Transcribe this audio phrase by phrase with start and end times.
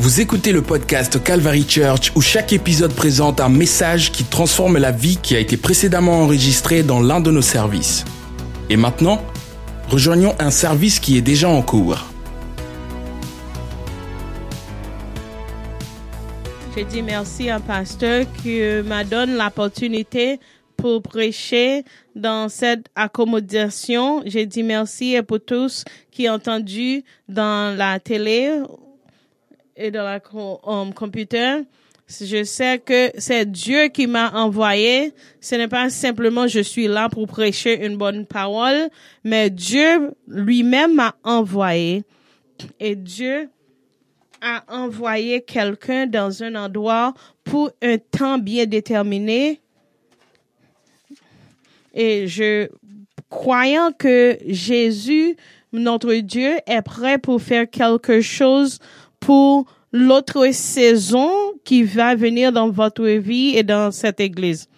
[0.00, 4.92] Vous écoutez le podcast Calvary Church où chaque épisode présente un message qui transforme la
[4.92, 8.06] vie qui a été précédemment enregistrée dans l'un de nos services.
[8.70, 9.22] Et maintenant,
[9.90, 12.06] rejoignons un service qui est déjà en cours.
[16.74, 20.40] Je dis merci à un pasteur qui m'a donné l'opportunité
[20.78, 21.84] pour prêcher
[22.16, 24.22] dans cette accommodation.
[24.24, 28.62] J'ai dit merci et pour tous qui ont entendu dans la télé
[29.76, 30.20] et dans la
[30.64, 31.62] um, computer.
[32.08, 35.14] Je sais que c'est Dieu qui m'a envoyé.
[35.40, 38.88] Ce n'est pas simplement je suis là pour prêcher une bonne parole,
[39.22, 42.02] mais Dieu lui-même m'a envoyé.
[42.80, 43.48] Et Dieu
[44.40, 49.60] a envoyé quelqu'un dans un endroit pour un temps bien déterminé.
[51.94, 52.68] Et je,
[53.28, 55.36] croyant que Jésus,
[55.72, 58.78] notre Dieu, est prêt pour faire quelque chose
[59.20, 61.30] pour l'autre saison
[61.64, 64.68] qui va venir dans votre vie et dans cette église.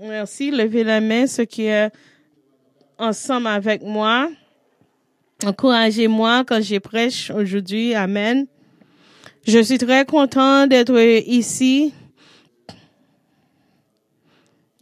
[0.00, 0.50] Merci.
[0.50, 1.90] Levez la main, ceux qui est
[2.98, 4.28] ensemble avec moi.
[5.44, 7.94] Encouragez-moi quand je prêche aujourd'hui.
[7.94, 8.46] Amen.
[9.46, 11.92] Je suis très content d'être ici.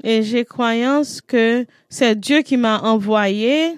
[0.03, 3.75] Et j'ai croyance que c'est Dieu qui m'a envoyé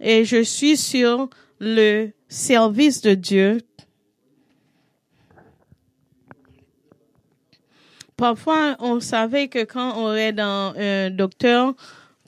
[0.00, 1.28] et je suis sur
[1.58, 3.58] le service de Dieu.
[8.16, 11.74] Parfois, on savait que quand on est dans un docteur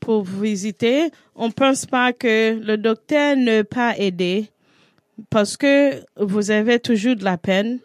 [0.00, 4.50] pour visiter, on pense pas que le docteur ne pas aider
[5.30, 7.78] parce que vous avez toujours de la peine.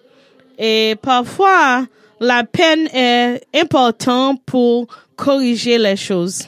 [0.58, 1.88] Et parfois,
[2.20, 6.48] la peine est importante pour corriger les choses.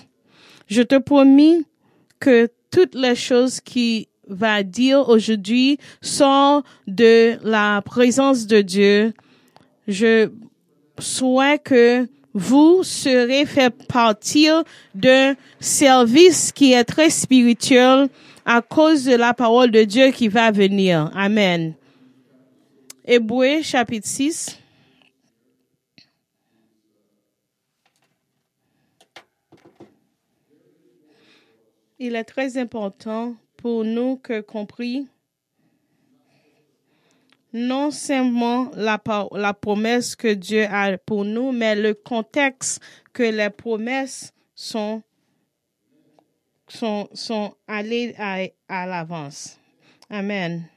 [0.67, 1.61] Je te promets
[2.19, 9.13] que toutes les choses qui va dire aujourd'hui sont de la présence de Dieu.
[9.87, 10.29] Je
[10.99, 14.63] souhaite que vous serez fait partir
[14.93, 18.09] d'un service qui est très spirituel
[18.45, 21.09] à cause de la parole de Dieu qui va venir.
[21.15, 21.73] Amen.
[23.05, 24.59] Hébreu chapitre 6.
[31.97, 35.07] Il est très important pour nous que compris
[37.51, 42.79] non seulement la, la promesse que Dieu a pour nous, mais le contexte
[43.11, 45.01] que les promesses sont,
[46.67, 49.59] sont, sont allées à, à l'avance.
[50.11, 50.69] Amen.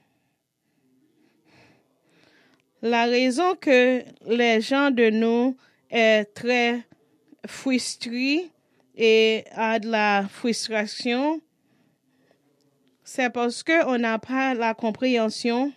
[2.81, 5.59] La raison que les gens de nous
[5.91, 6.87] est très
[7.47, 8.51] frustrés
[8.97, 11.43] et a de la frustration,
[13.11, 15.73] c'est parce qu'on n'a pas la compréhension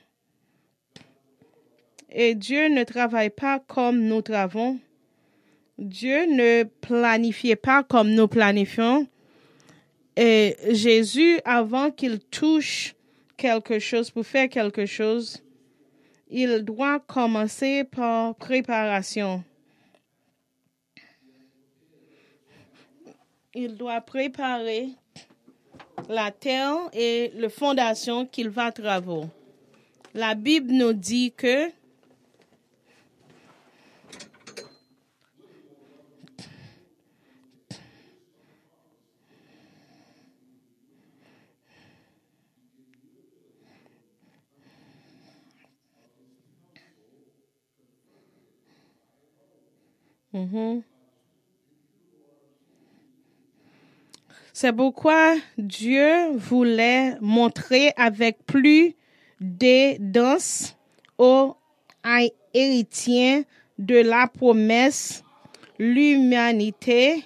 [2.10, 4.78] et Dieu ne travaille pas comme nous travaillons.
[5.78, 9.08] Dieu ne planifiait pas comme nous planifions.
[10.18, 12.96] Et Jésus, avant qu'il touche
[13.38, 15.42] quelque chose, pour faire quelque chose,
[16.30, 19.42] il doit commencer par préparation.
[23.54, 24.90] Il doit préparer
[26.10, 29.28] la terre et la fondation qu'il va travailler.
[30.14, 31.72] La Bible nous dit que
[50.34, 50.84] Mhm.
[54.62, 58.94] C'est pourquoi Dieu voulait montrer avec plus
[59.40, 60.76] d'aidance
[61.18, 61.56] aux
[62.54, 63.48] héritiers
[63.80, 65.24] de la promesse
[65.80, 67.24] l'humanité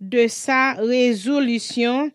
[0.00, 2.10] de sa résolution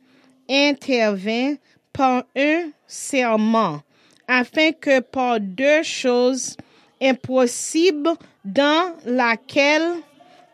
[0.50, 1.54] intervient
[1.94, 3.80] par un serment,
[4.28, 6.58] afin que par deux choses
[7.00, 8.10] impossibles
[8.44, 9.98] dans laquelle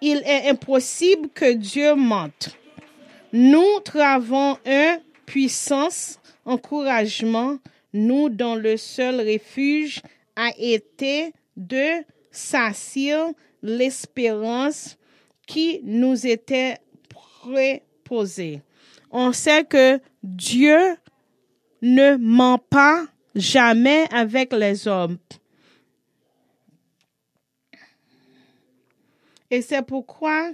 [0.01, 2.58] il est impossible que Dieu mente.
[3.31, 7.59] Nous travaillons un puissance, encouragement,
[7.93, 10.01] nous dont le seul refuge
[10.35, 14.97] a été de s'assurer l'espérance
[15.45, 16.77] qui nous était
[17.09, 18.61] préposée.
[19.11, 20.95] On sait que Dieu
[21.81, 23.05] ne ment pas
[23.35, 25.17] jamais avec les hommes.
[29.51, 30.51] Et c'est pourquoi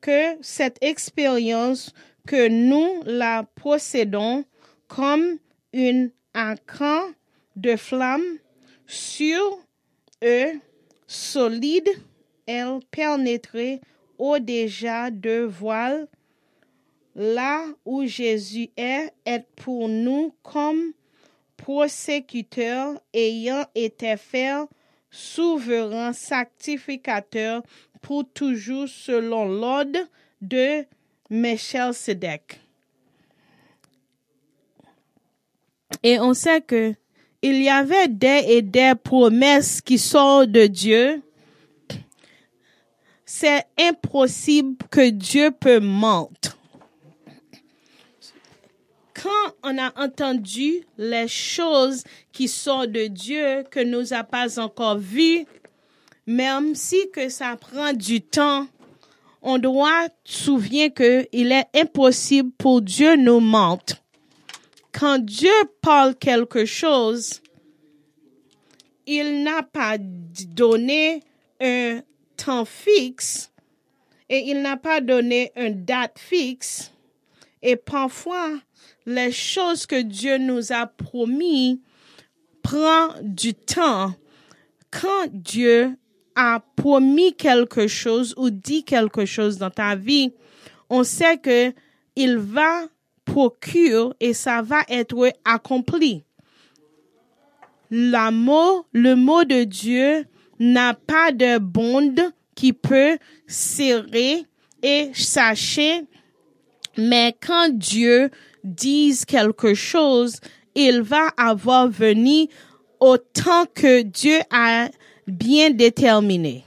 [0.00, 1.94] que cette expérience
[2.26, 4.44] que nous la possédons
[4.88, 5.38] comme
[5.72, 7.10] une écran
[7.56, 8.38] de flamme
[8.86, 9.58] sur
[10.22, 10.60] eux,
[11.06, 11.90] solides,
[12.46, 13.80] elle pénétrait
[14.18, 16.08] au-déjà de voile,
[17.14, 20.92] là où Jésus est, est pour nous comme
[21.56, 24.52] prosécuteur ayant été fait
[25.10, 27.62] souverain sacrificateur
[28.02, 30.00] pour toujours selon l'ordre
[30.40, 30.84] de
[31.34, 32.60] Melchizedek.
[36.02, 36.94] Et on sait que
[37.42, 41.22] il y avait des et des promesses qui sont de Dieu.
[43.26, 46.56] C'est impossible que Dieu peut mentir.
[49.14, 54.98] Quand on a entendu les choses qui sont de Dieu que nous n'a pas encore
[54.98, 55.46] vues,
[56.26, 58.66] même si que ça prend du temps,
[59.44, 63.98] on doit souvenir que il est impossible pour Dieu nous mentir
[64.94, 65.52] quand Dieu
[65.82, 67.42] parle quelque chose,
[69.06, 71.20] il n'a pas donné
[71.60, 72.00] un
[72.36, 73.50] temps fixe
[74.28, 76.92] et il n'a pas donné une date fixe.
[77.60, 78.50] Et parfois,
[79.04, 81.82] les choses que Dieu nous a promis
[82.62, 84.14] prend du temps.
[84.90, 85.96] Quand Dieu
[86.36, 90.32] a promis quelque chose ou dit quelque chose dans ta vie,
[90.90, 91.72] on sait que
[92.16, 92.86] il va
[93.24, 96.24] procure et ça va être accompli.
[97.90, 100.26] La mot, le mot de Dieu
[100.58, 102.20] n'a pas de bande
[102.54, 104.44] qui peut serrer
[104.82, 106.02] et sachez,
[106.96, 108.30] mais quand Dieu
[108.62, 110.40] dit quelque chose,
[110.74, 112.48] il va avoir venu
[113.00, 114.88] autant que Dieu a
[115.26, 116.64] bien déterminé.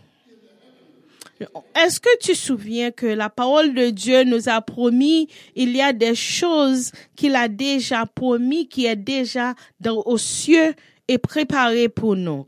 [1.76, 5.94] Est-ce que tu souviens que la parole de Dieu nous a promis, il y a
[5.94, 10.74] des choses qu'il a déjà promis, qui est déjà dans, aux cieux
[11.08, 12.48] et préparé pour nous?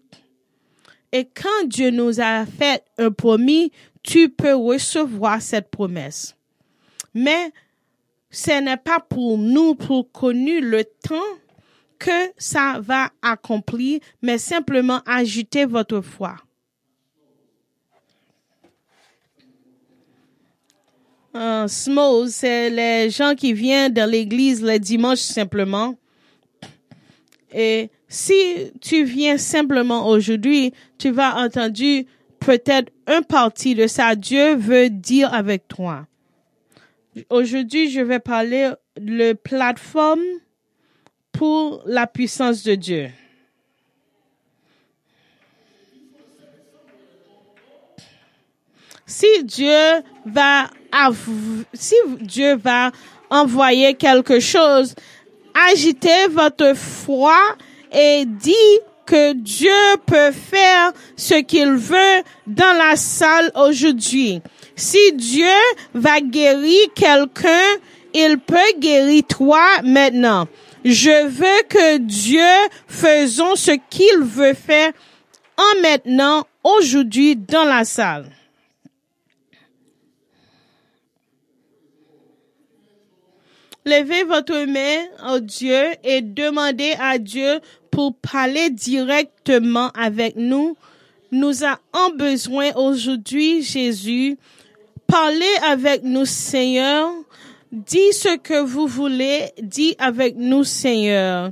[1.11, 3.71] Et quand Dieu nous a fait un promis,
[4.01, 6.35] tu peux recevoir cette promesse.
[7.13, 7.51] Mais
[8.31, 11.15] ce n'est pas pour nous pour connu le temps
[11.99, 16.35] que ça va accomplir, mais simplement ajouter votre foi.
[21.35, 25.95] Uh, c'est les gens qui viennent dans l'église le dimanche simplement.
[27.53, 28.33] Et si
[28.81, 32.03] tu viens simplement aujourd'hui, tu vas entendre
[32.39, 34.15] peut-être un parti de ça.
[34.15, 36.07] Dieu veut dire avec toi.
[37.29, 40.21] Aujourd'hui, je vais parler de plateforme
[41.39, 43.09] pour la puissance de Dieu.
[49.05, 50.69] Si Dieu va
[51.73, 52.91] si Dieu va
[53.29, 54.93] envoyer quelque chose,
[55.71, 57.39] agitez votre foi
[57.89, 58.75] et dit
[59.05, 59.71] que Dieu
[60.05, 64.41] peut faire ce qu'il veut dans la salle aujourd'hui.
[64.75, 65.57] Si Dieu
[65.93, 67.77] va guérir quelqu'un,
[68.13, 70.45] il peut guérir toi maintenant.
[70.85, 74.91] Je veux que Dieu faisons ce qu'il veut faire
[75.57, 78.29] en maintenant, aujourd'hui, dans la salle.
[83.85, 87.59] Levez votre main au Dieu et demandez à Dieu
[87.91, 90.77] pour parler directement avec nous.
[91.31, 94.37] Nous avons besoin aujourd'hui, Jésus.
[95.07, 97.11] Parlez avec nous, Seigneur.
[97.71, 99.51] Dis ce que vous voulez.
[99.61, 101.51] Dis avec nous, Seigneur.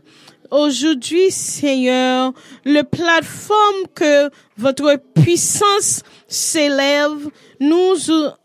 [0.50, 2.34] Aujourd'hui, Seigneur,
[2.66, 7.96] le plateforme que votre puissance s'élève nous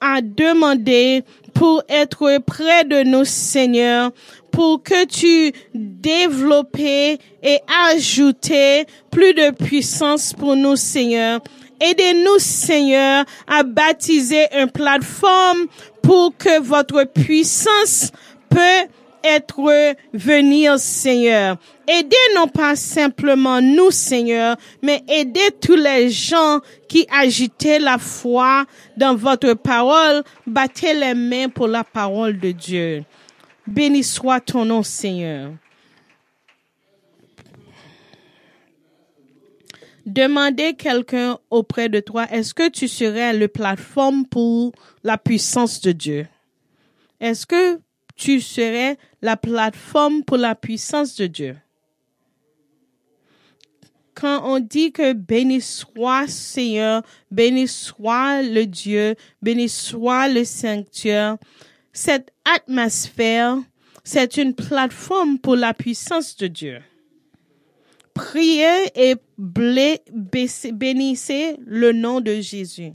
[0.03, 1.25] a demandé
[1.55, 4.11] pour être près de nous, Seigneur,
[4.51, 7.19] pour que tu développes et
[7.91, 8.53] ajoutes
[9.11, 11.41] plus de puissance pour nous, Seigneur.
[11.81, 15.67] Aidez-nous, Seigneur, à baptiser une plateforme
[16.03, 18.11] pour que votre puissance
[18.49, 18.89] peut
[19.25, 21.57] être venir, Seigneur.
[21.87, 28.65] Aidez non pas simplement nous, Seigneur, mais aidez tous les gens qui agitaient la foi
[28.97, 30.23] dans votre parole.
[30.47, 33.05] Battez les mains pour la parole de Dieu.
[33.67, 35.51] Béni soit ton nom, Seigneur.
[40.07, 44.73] Demandez quelqu'un auprès de toi, est-ce que tu serais le plateforme pour
[45.05, 46.27] la puissance de Dieu?
[47.21, 47.79] Est-ce que
[48.17, 51.57] tu serais la plateforme pour la puissance de Dieu?
[54.15, 61.39] Quand on dit que béni soit Seigneur, béni soit le Dieu, béni soit le sanctuaire,
[61.93, 63.59] cette atmosphère,
[64.05, 66.83] c'est une plateforme pour la puissance de Dieu.
[68.15, 72.93] Priez et bénissez le nom de Jésus.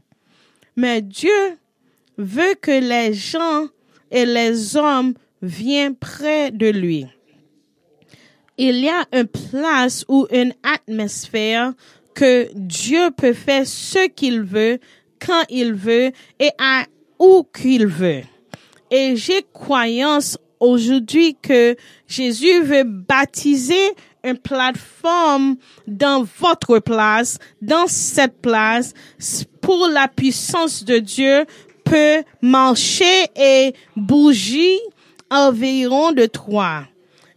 [0.76, 1.58] Mais Dieu
[2.18, 3.68] veut que les gens
[4.12, 7.06] et les hommes viennent près de lui.
[8.58, 11.74] Il y a une place ou une atmosphère
[12.16, 14.80] que Dieu peut faire ce qu'il veut,
[15.24, 16.86] quand il veut et à
[17.20, 18.24] où qu'il veut.
[18.90, 21.76] Et j'ai croyance aujourd'hui que
[22.08, 23.94] Jésus veut baptiser
[24.24, 25.58] une plateforme
[25.88, 28.94] dans votre place, dans cette place,
[29.62, 31.46] pour la puissance de Dieu
[31.84, 34.80] peut marcher et bouger
[35.30, 36.84] environ de toi.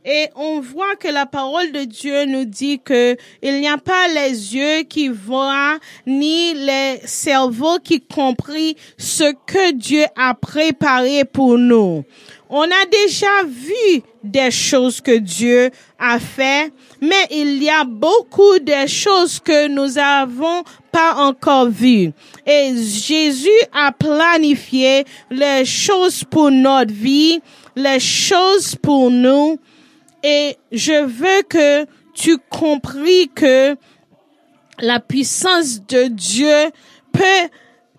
[0.05, 4.09] Et on voit que la parole de Dieu nous dit que il n'y a pas
[4.09, 11.59] les yeux qui voient, ni les cerveaux qui comprennent ce que Dieu a préparé pour
[11.59, 12.05] nous.
[12.53, 18.59] On a déjà vu des choses que Dieu a fait, mais il y a beaucoup
[18.59, 22.11] de choses que nous avons pas encore vues.
[22.45, 27.41] Et Jésus a planifié les choses pour notre vie,
[27.77, 29.57] les choses pour nous.
[30.25, 33.77] Et je veux que tu compris que
[34.81, 36.71] la puissance de Dieu
[37.13, 37.49] peut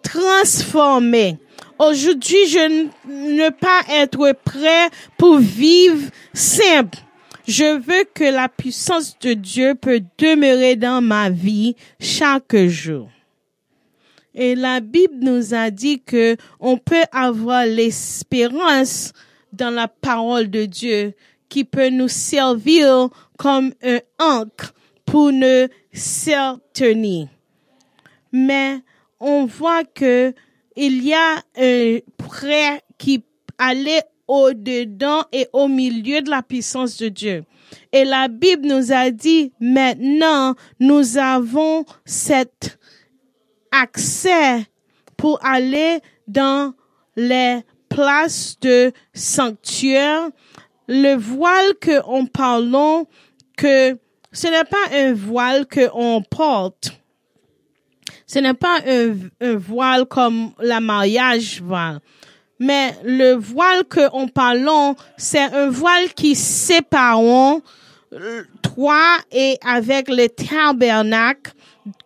[0.03, 1.37] transformer.
[1.81, 6.99] Aujourd'hui, je ne pas être prêt pour vivre simple.
[7.47, 13.09] Je veux que la puissance de Dieu peut demeurer dans ma vie chaque jour.
[14.35, 19.11] Et la Bible nous a dit que on peut avoir l'espérance
[19.51, 21.15] dans la parole de Dieu
[21.49, 23.09] qui peut nous servir
[23.39, 25.67] comme un ancre pour nous
[26.73, 27.27] tenir.
[28.31, 28.81] Mais
[29.19, 30.35] on voit que
[30.75, 33.23] il y a un prêt qui
[33.57, 37.43] allait au-dedans et au milieu de la puissance de Dieu.
[37.91, 42.79] Et la Bible nous a dit, maintenant, nous avons cet
[43.71, 44.65] accès
[45.17, 46.73] pour aller dans
[47.15, 50.29] les places de sanctuaire.
[50.87, 53.07] Le voile que on parlons,
[53.57, 53.97] que
[54.31, 57.00] ce n'est pas un voile que on porte
[58.31, 61.99] ce n'est pas un, voile comme la mariage voile.
[62.59, 70.07] Mais le voile que on parlons, c'est un voile qui sépare euh, toi et avec
[70.07, 71.51] le tabernacle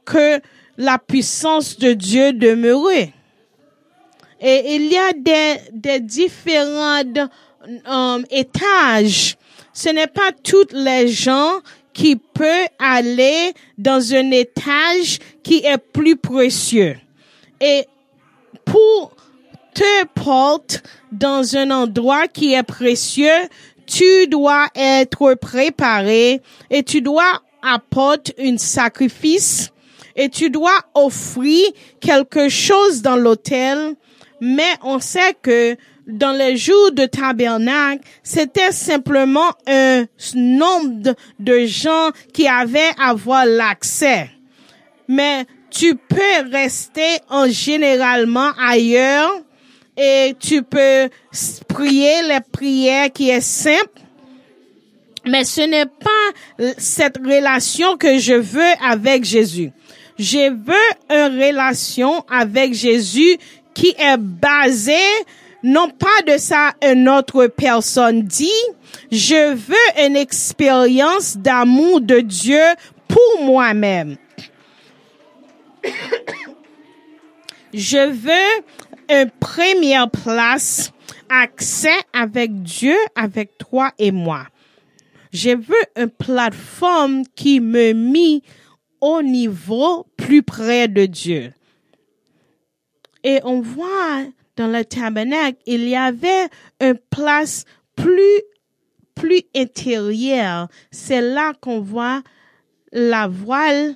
[0.04, 0.40] que
[0.78, 3.14] la puissance de Dieu demeurait.
[4.42, 7.04] Et il y a des, des différents
[7.88, 9.38] euh, étages.
[9.74, 11.60] Ce n'est pas toutes les gens
[11.96, 16.98] qui peut aller dans un étage qui est plus précieux.
[17.62, 17.88] Et
[18.66, 19.16] pour
[19.74, 20.80] te porter
[21.12, 23.48] dans un endroit qui est précieux,
[23.88, 29.72] tu dois être préparé et tu dois apporter un sacrifice
[30.18, 31.66] et tu dois offrir
[32.02, 33.96] quelque chose dans l'hôtel.
[34.42, 42.12] Mais on sait que dans les jours de tabernacle, c'était simplement un nombre de gens
[42.34, 44.30] qui avaient à avoir l'accès.
[45.08, 49.32] Mais tu peux rester en généralement ailleurs
[49.98, 51.10] et tu peux
[51.68, 54.02] prier les prières qui est simple.
[55.26, 59.72] Mais ce n'est pas cette relation que je veux avec Jésus.
[60.20, 60.76] Je veux
[61.10, 63.38] une relation avec Jésus
[63.74, 64.94] qui est basée
[65.66, 68.62] non pas de ça une autre personne dit,
[69.12, 72.62] je veux une expérience d'amour de Dieu
[73.08, 74.16] pour moi-même.
[77.74, 78.64] je veux
[79.10, 80.92] une première place,
[81.30, 84.46] accès avec Dieu, avec toi et moi.
[85.34, 88.44] Je veux une plateforme qui me mit
[89.02, 91.54] au niveau plus près de Dieu.
[93.24, 96.48] Et on voit dans le tabernacle, il y avait
[96.80, 98.42] une place plus,
[99.14, 100.68] plus intérieure.
[100.92, 102.22] C'est là qu'on voit
[102.92, 103.96] la voile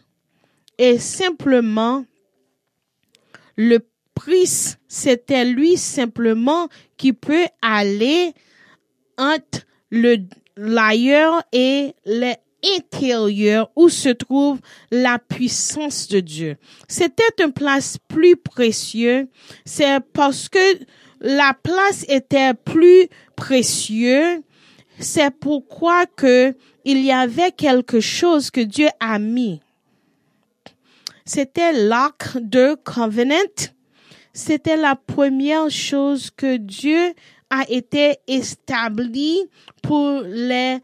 [0.78, 2.06] et simplement
[3.56, 3.80] le
[4.14, 8.34] prix, c'était lui simplement qui peut aller
[9.18, 10.18] entre le
[10.56, 14.60] l'ailleurs et le intérieur où se trouve
[14.92, 16.58] la puissance de Dieu.
[16.88, 19.26] C'était une place plus précieuse.
[19.66, 20.80] C'est parce que
[21.22, 24.40] la place était plus précieuse.
[25.00, 29.62] C'est pourquoi que il y avait quelque chose que Dieu a mis.
[31.26, 33.36] C'était l'arc de covenant.
[34.34, 37.14] C'était la première chose que Dieu
[37.50, 39.40] a été établi
[39.82, 40.80] pour les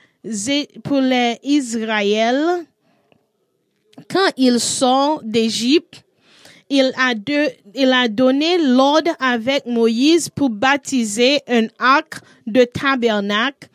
[0.84, 2.66] pour les Israël
[4.10, 6.04] quand il sort d'Égypte,
[6.70, 7.14] il a,
[7.74, 12.16] il a donné l'ordre avec Moïse pour baptiser un arc
[12.48, 13.70] de tabernacle.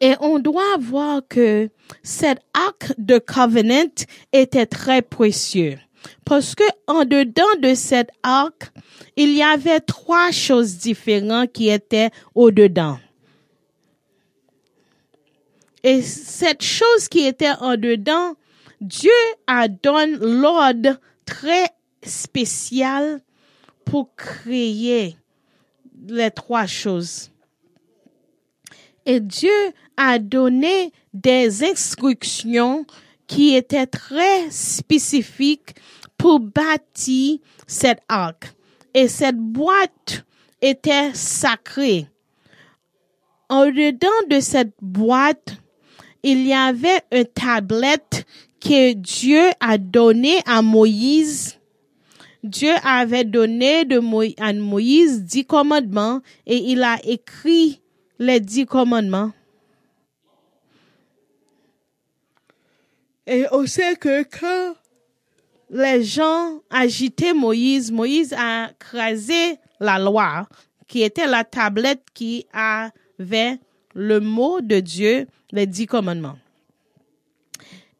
[0.00, 1.68] Et on doit voir que
[2.02, 3.92] cet arc de covenant
[4.32, 5.78] était très précieux.
[6.24, 8.72] Parce que en dedans de cet arc,
[9.16, 12.98] il y avait trois choses différentes qui étaient au-dedans.
[15.82, 18.34] Et cette chose qui était en dedans,
[18.80, 19.10] Dieu
[19.46, 21.66] a donné l'ordre très
[22.02, 23.20] spécial
[23.84, 25.16] pour créer
[26.08, 27.30] les trois choses.
[29.06, 32.86] Et Dieu a donné des instructions
[33.26, 35.74] qui étaient très spécifiques
[36.16, 38.54] pour bâtir cet arc.
[38.92, 40.24] Et cette boîte
[40.60, 42.06] était sacrée.
[43.48, 45.56] En dedans de cette boîte,
[46.22, 48.26] il y avait une tablette
[48.60, 51.58] que Dieu a donné à Moïse.
[52.42, 54.00] Dieu avait donné de
[54.40, 57.80] à Moïse dix commandements et il a écrit
[58.18, 59.32] les dix commandements.
[63.26, 64.74] Et on sait que quand
[65.70, 70.48] les gens agitaient Moïse, Moïse a crasé la loi,
[70.88, 73.58] qui était la tablette qui avait
[74.00, 76.38] le mot de Dieu, les dix commandements.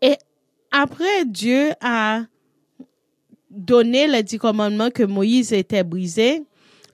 [0.00, 0.16] Et
[0.70, 2.22] après Dieu a
[3.50, 6.42] donné les dix commandements que Moïse était brisé,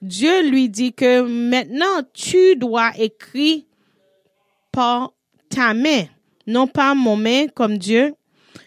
[0.03, 3.63] Dieu lui dit que maintenant tu dois écrire
[4.73, 5.13] par
[5.51, 6.07] ta main,
[6.49, 8.13] non pas mon main comme Dieu.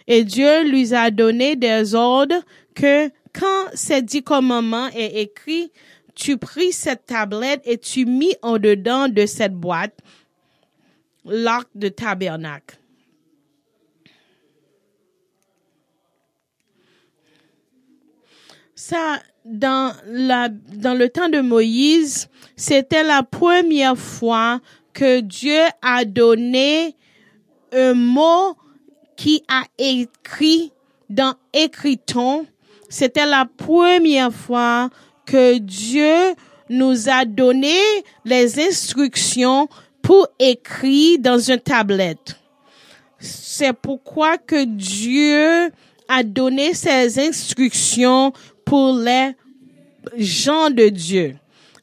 [0.07, 2.41] Et Dieu lui a donné des ordres
[2.75, 5.73] que quand ces dix commandements est écrit,
[6.15, 9.97] tu pris cette tablette et tu mis en dedans de cette boîte
[11.25, 12.77] l'arc de tabernacle.
[18.75, 24.61] Ça, dans la, dans le temps de Moïse, c'était la première fois
[24.93, 26.95] que Dieu a donné
[27.73, 28.55] un mot
[29.15, 30.71] qui a écrit
[31.09, 32.45] dans écriton.
[32.89, 34.89] C'était la première fois
[35.25, 36.35] que Dieu
[36.69, 37.77] nous a donné
[38.25, 39.67] les instructions
[40.09, 42.35] pour écrire dans une tablette.
[43.19, 45.71] C'est pourquoi que Dieu
[46.07, 48.33] a donné ces instructions
[48.65, 49.35] pour les
[50.17, 51.35] gens de Dieu.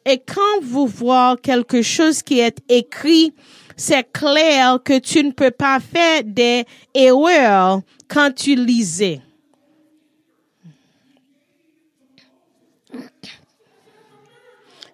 [0.04, 3.32] Et quand vous voyez quelque chose qui est écrit,
[3.76, 9.20] c'est clair que tu ne peux pas faire des erreurs quand tu lisais.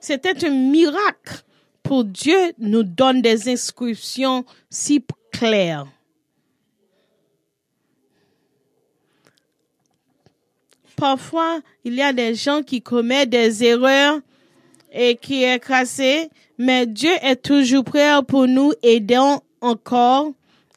[0.01, 1.43] C'était un miracle
[1.83, 5.87] pour Dieu nous donne des inscriptions si claires.
[10.97, 14.21] Parfois, il y a des gens qui commettent des erreurs
[14.93, 19.19] et qui est cassé, mais Dieu est toujours prêt pour nous aider
[19.61, 20.33] encore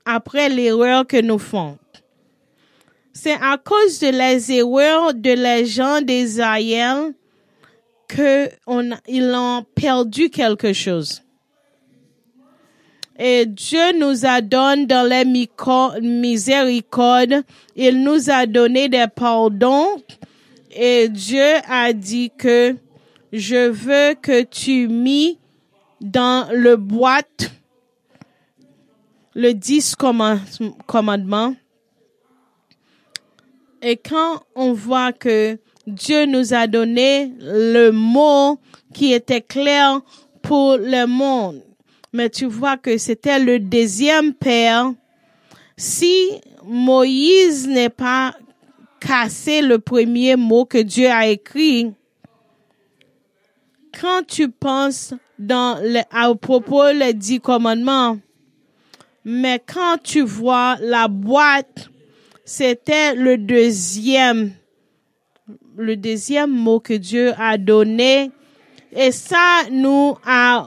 [0.06, 1.78] après l'erreur que nous faisons.
[3.14, 7.14] C'est à cause de les erreurs de les gens d'Israël
[8.08, 11.22] que on, ont perdu quelque chose.
[13.18, 15.24] Et Dieu nous a donné dans les
[16.02, 17.44] miséricordes,
[17.76, 19.88] il nous a donné des pardons
[20.72, 22.76] et Dieu a dit que
[23.32, 25.40] je veux que tu mis
[26.02, 27.52] dans le boîte
[29.34, 29.96] le 10
[30.86, 31.56] commandements.
[33.88, 38.60] Et quand on voit que Dieu nous a donné le mot
[38.96, 40.02] qui était clair
[40.42, 41.62] pour le monde.
[42.12, 44.92] Mais tu vois que c'était le deuxième père.
[45.78, 46.32] Si
[46.64, 48.34] Moïse n'est pas
[49.00, 51.94] cassé le premier mot que Dieu a écrit,
[54.02, 58.18] quand tu penses dans le, à propos les dix commandements,
[59.24, 61.92] mais quand tu vois la boîte,
[62.46, 64.52] c'était le deuxième
[65.78, 68.32] le deuxième mot que Dieu a donné.
[68.96, 70.66] Et ça nous a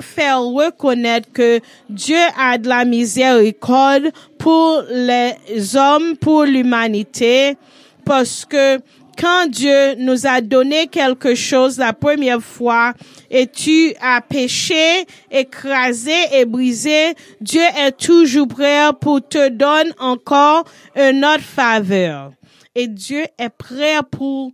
[0.00, 7.56] fait reconnaître que Dieu a de la miséricorde pour les hommes, pour l'humanité,
[8.04, 8.78] parce que
[9.18, 12.94] quand Dieu nous a donné quelque chose la première fois
[13.30, 20.64] et tu as péché, écrasé et brisé, Dieu est toujours prêt pour te donner encore
[20.96, 22.32] une autre faveur
[22.74, 24.52] et Dieu est prêt pour,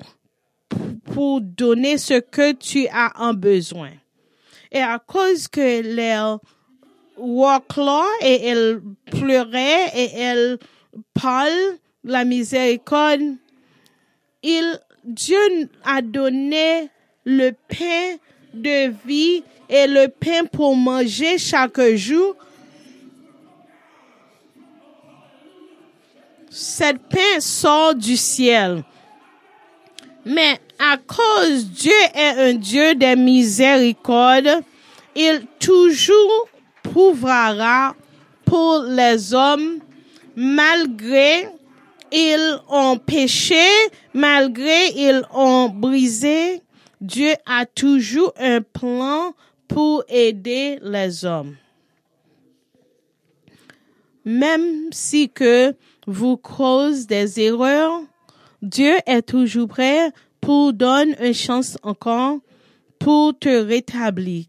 [1.12, 3.90] pour donner ce que tu as en besoin.
[4.70, 6.36] Et à cause que les
[7.76, 10.58] là et elle pleurait et elle
[11.14, 11.52] Paul,
[12.04, 13.36] la miséricorde,
[15.04, 16.90] Dieu a donné
[17.24, 18.16] le pain
[18.54, 22.34] de vie et le pain pour manger chaque jour.
[26.50, 28.82] Cette pain sort du ciel.
[30.24, 34.62] Mais à cause Dieu est un Dieu de miséricorde,
[35.14, 36.48] il toujours
[36.82, 37.94] prouvera
[38.44, 39.78] pour les hommes
[40.36, 41.48] malgré
[42.12, 43.64] ils ont péché,
[44.14, 46.62] malgré ils ont brisé.
[47.00, 49.34] Dieu a toujours un plan
[49.68, 51.56] pour aider les hommes.
[54.24, 55.74] Même si que
[56.06, 58.02] vous causez des erreurs,
[58.60, 62.38] Dieu est toujours prêt pour donner une chance encore
[62.98, 64.46] pour te rétablir.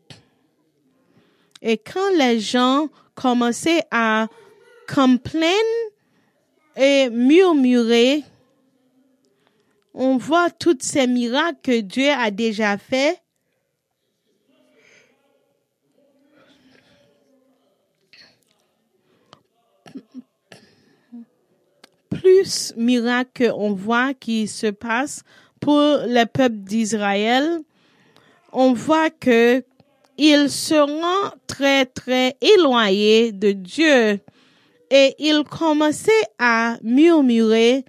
[1.62, 4.28] Et quand les gens commençaient à
[4.88, 5.56] complaindre
[6.76, 8.24] et murmurer,
[9.94, 13.22] on voit tous ces miracles que Dieu a déjà fait.
[22.10, 25.24] Plus miracles qu'on voit qui se passent
[25.60, 27.60] pour le peuple d'Israël,
[28.52, 29.64] on voit que
[30.18, 34.20] ils seront très très éloignés de Dieu
[34.90, 37.86] et ils commençaient à murmurer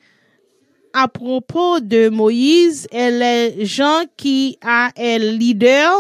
[0.93, 5.93] à propos de Moïse et les gens qui a est leader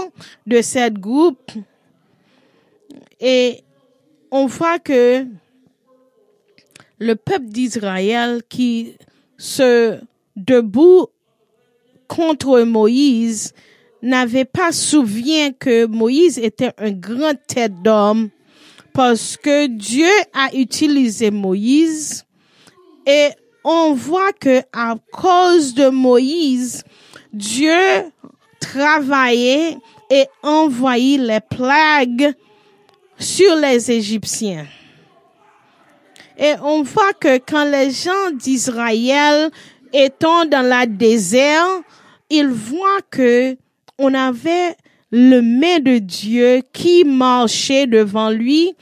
[0.46, 1.52] de cette groupe.
[3.20, 3.62] Et
[4.30, 5.26] on voit que
[6.98, 8.94] le peuple d'Israël qui
[9.38, 9.98] se
[10.36, 11.06] debout
[12.08, 13.54] contre Moïse
[14.02, 18.30] n'avait pas souvenir que Moïse était un grand tête d'homme
[18.92, 22.24] parce que Dieu a utilisé Moïse
[23.06, 23.30] et
[23.64, 26.82] on voit que à cause de Moïse,
[27.32, 27.72] Dieu
[28.60, 29.76] travaillait
[30.10, 32.34] et envoyait les plagues
[33.18, 34.66] sur les Égyptiens.
[36.38, 39.50] Et on voit que quand les gens d'Israël
[39.92, 41.66] étant dans la désert,
[42.30, 43.56] ils voient que
[43.98, 44.76] on avait
[45.10, 48.74] le main de Dieu qui marchait devant lui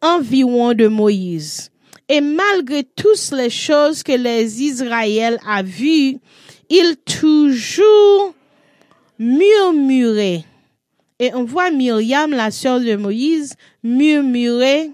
[0.00, 1.70] environ de Moïse.
[2.08, 6.18] Et malgré toutes les choses que les Israéliens a vues,
[6.68, 8.34] ils toujours
[9.18, 10.44] murmuraient.
[11.18, 14.90] Et on voit Myriam, la sœur de Moïse, murmurer.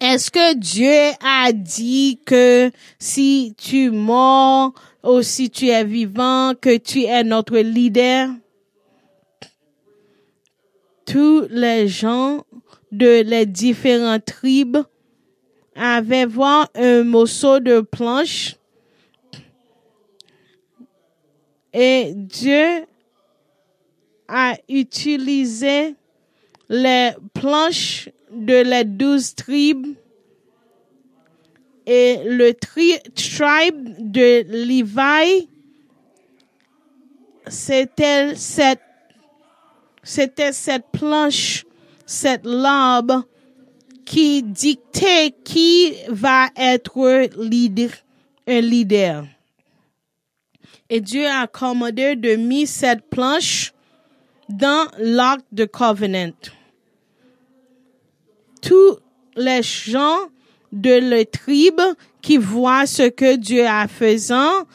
[0.00, 4.72] Est-ce que Dieu a dit que si tu mors
[5.02, 8.28] ou si tu es vivant, que tu es notre leader?
[11.10, 12.44] Tous les gens
[12.92, 14.84] de les différentes tribus
[15.74, 18.56] avaient voir un morceau de planche.
[21.72, 22.84] Et Dieu
[24.28, 25.94] a utilisé
[26.68, 29.96] les planches de les douze tribus
[31.92, 35.48] et le tri tribe de Levi,
[37.48, 38.80] c'était cette,
[40.02, 41.64] c'était cette planche,
[42.06, 43.12] cette lampe
[44.04, 47.90] qui dictait qui va être leader,
[48.46, 49.24] un leader.
[50.88, 53.72] Et Dieu a commandé de mettre cette planche
[54.48, 56.32] dans l'arc de covenant.
[58.60, 58.98] Tous
[59.36, 60.18] les gens
[60.72, 61.80] de la tribe
[62.20, 64.66] qui voient ce que Dieu a faisant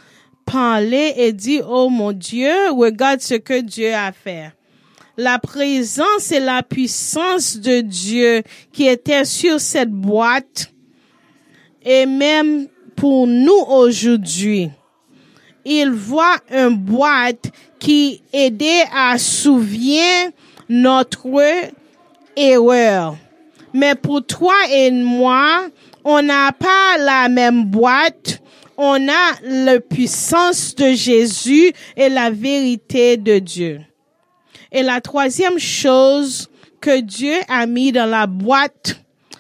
[0.45, 4.53] parler et dire, oh mon Dieu, regarde ce que Dieu a fait.
[5.17, 10.71] La présence et la puissance de Dieu qui était sur cette boîte
[11.83, 14.69] et même pour nous aujourd'hui.
[15.63, 20.31] Il voit une boîte qui aidait à souvenir
[20.67, 21.27] notre
[22.35, 23.15] erreur.
[23.73, 25.67] Mais pour toi et moi,
[26.03, 28.41] on n'a pas la même boîte.
[28.77, 33.79] On a la puissance de Jésus et la vérité de Dieu.
[34.75, 36.49] Et la troisième chose
[36.81, 38.99] que Dieu a mis dans la boîte,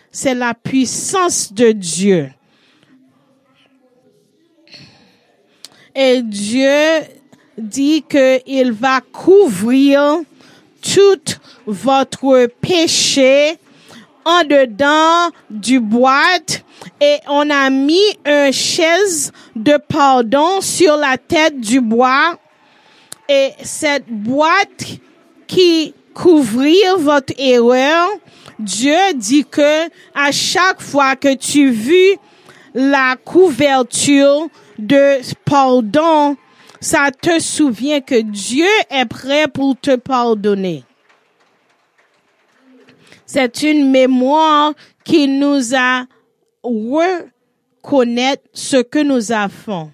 [0.09, 2.31] c'est la puissance de Dieu.
[5.93, 7.01] Et Dieu
[7.57, 10.21] dit qu'il va couvrir
[10.81, 13.57] tout votre péché
[14.23, 16.63] en dedans du boîte
[17.01, 22.39] et on a mis une chaise de pardon sur la tête du bois
[23.27, 25.01] et cette boîte
[25.47, 28.09] qui couvrir votre erreur,
[28.57, 32.17] Dieu dit que à chaque fois que tu vis
[32.73, 34.47] la couverture
[34.79, 36.37] de pardon,
[36.79, 40.83] ça te souvient que Dieu est prêt pour te pardonner.
[43.25, 46.05] C'est une mémoire qui nous a
[46.63, 49.91] reconnaître ce que nous avons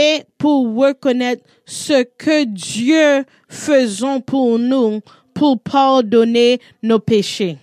[0.00, 5.00] et pour reconnaître ce que Dieu faisons pour nous
[5.34, 7.58] pour pardonner nos péchés.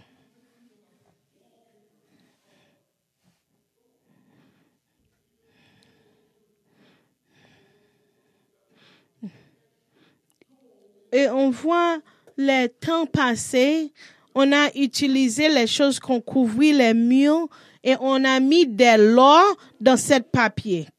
[11.14, 12.00] Et on voit
[12.36, 13.94] les temps passés,
[14.34, 17.48] on a utilisé les choses qu'on couvrit les murs
[17.82, 20.90] et on a mis de l'or dans cette papier.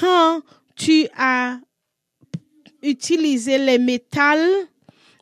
[0.00, 0.42] Quand
[0.74, 1.58] tu as
[2.82, 4.48] utilisé les métals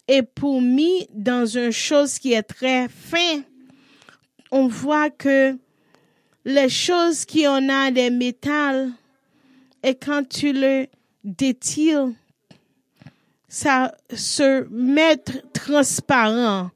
[0.06, 3.42] et pour mis dans une chose qui est très fin,
[4.50, 5.56] on voit que
[6.44, 8.90] les choses qui ont a des métals
[9.83, 10.87] et quand tu le
[11.24, 12.11] détires,
[13.48, 15.16] ça se met
[15.52, 16.70] transparent.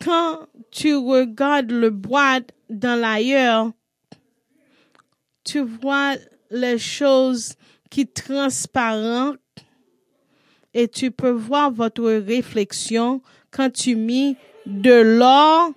[0.00, 3.70] Quand tu regardes le bois dans l'ailleurs,
[5.44, 6.14] tu vois
[6.50, 7.54] les choses
[7.90, 9.38] qui transparentes.
[10.74, 15.72] Et tu peux voir votre réflexion quand tu mets de l'or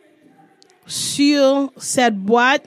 [0.88, 2.65] sur cette boîte.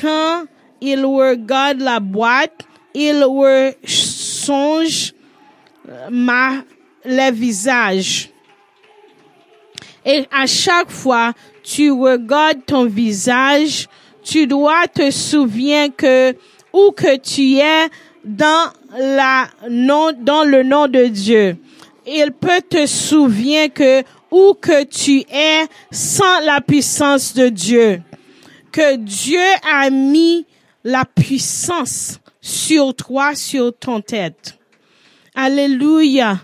[0.00, 0.44] Quand
[0.80, 2.62] il regarde la boîte,
[2.94, 3.24] il
[3.84, 5.14] songe
[6.10, 6.62] ma,
[7.04, 8.30] le visage.
[10.04, 13.88] Et à chaque fois, tu regardes ton visage,
[14.22, 16.34] tu dois te souvenir que
[16.72, 17.88] où que tu es
[18.24, 21.56] dans la dans le nom de Dieu.
[22.06, 28.02] Il peut te souvenir que où que tu es sans la puissance de Dieu
[28.74, 30.46] que Dieu a mis
[30.82, 34.58] la puissance sur toi, sur ton tête.
[35.32, 36.40] Alléluia.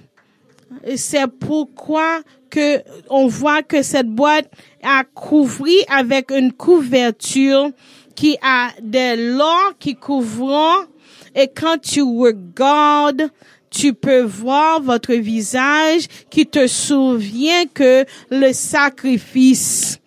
[0.84, 4.50] Et c'est pourquoi que on voit que cette boîte
[4.82, 7.70] a couvert avec une couverture
[8.14, 10.88] qui a de l'or qui couvre
[11.34, 13.30] et quand tu regardes,
[13.70, 20.00] tu peux voir votre visage qui te souvient que le sacrifice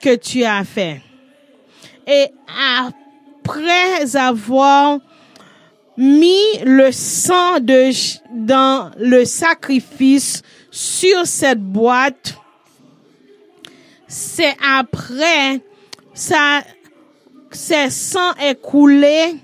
[0.00, 1.02] que tu as fait.
[2.06, 2.28] Et
[2.78, 4.98] après avoir
[5.98, 7.90] mis le sang de,
[8.34, 12.34] dans le sacrifice sur cette boîte,
[14.06, 15.60] c'est après
[16.14, 16.62] ça,
[17.50, 19.36] ce sang est coulé.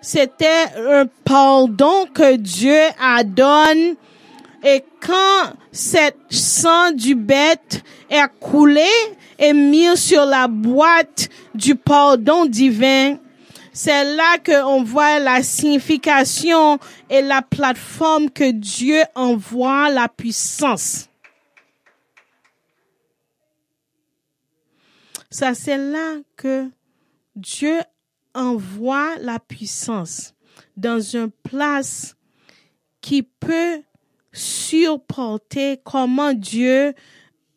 [0.00, 3.96] C'était un pardon que Dieu a donné.
[4.64, 8.88] Et quand cette sang du bête est coulé,
[9.38, 13.16] est mis sur la boîte du pardon divin.
[13.72, 21.08] C'est là qu'on voit la signification et la plateforme que Dieu envoie la puissance.
[25.30, 26.68] Ça, c'est là que
[27.34, 27.80] Dieu
[28.34, 30.34] envoie la puissance
[30.76, 32.14] dans une place
[33.00, 33.82] qui peut
[34.32, 36.94] supporter comment Dieu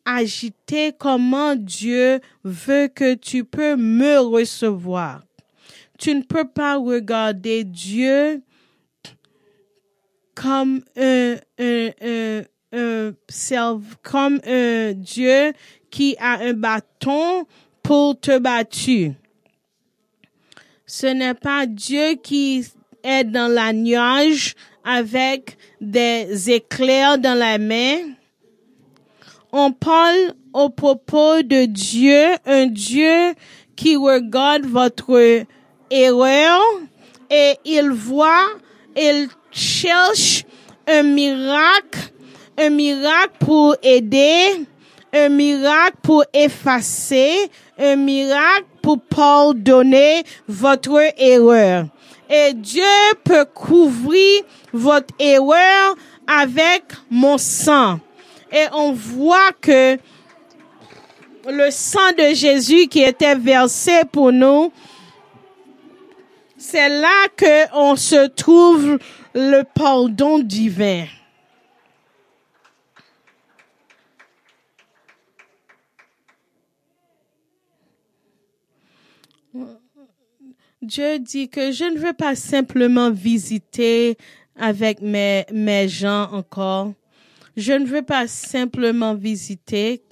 [0.06, 5.25] agiter comment Dieu veut que tu peux me recevoir.
[5.98, 8.42] Tu ne peux pas regarder Dieu
[10.34, 15.52] comme un, un, un, un comme un Dieu
[15.90, 17.46] qui a un bâton
[17.82, 19.14] pour te battre.
[20.84, 22.66] Ce n'est pas Dieu qui
[23.02, 24.54] est dans la nuage
[24.84, 28.16] avec des éclairs dans la main
[29.58, 33.34] on parle au propos de Dieu, un Dieu
[33.74, 35.44] qui regarde votre
[35.90, 36.60] erreur
[37.30, 38.48] et il voit,
[38.96, 40.44] il cherche
[40.86, 42.12] un miracle,
[42.58, 44.66] un miracle pour aider,
[45.12, 51.86] un miracle pour effacer, un miracle pour pardonner votre erreur.
[52.28, 52.82] Et Dieu
[53.24, 55.94] peut couvrir votre erreur
[56.26, 58.00] avec mon sang
[58.52, 59.98] et on voit que
[61.48, 64.72] le sang de Jésus qui était versé pour nous,
[66.68, 68.98] c'est là que on se trouve
[69.34, 71.06] le pardon divin.
[80.82, 84.16] Dieu dit que je ne veux pas simplement visiter
[84.56, 86.92] avec mes, mes gens encore.
[87.56, 90.02] Je ne veux pas simplement visiter.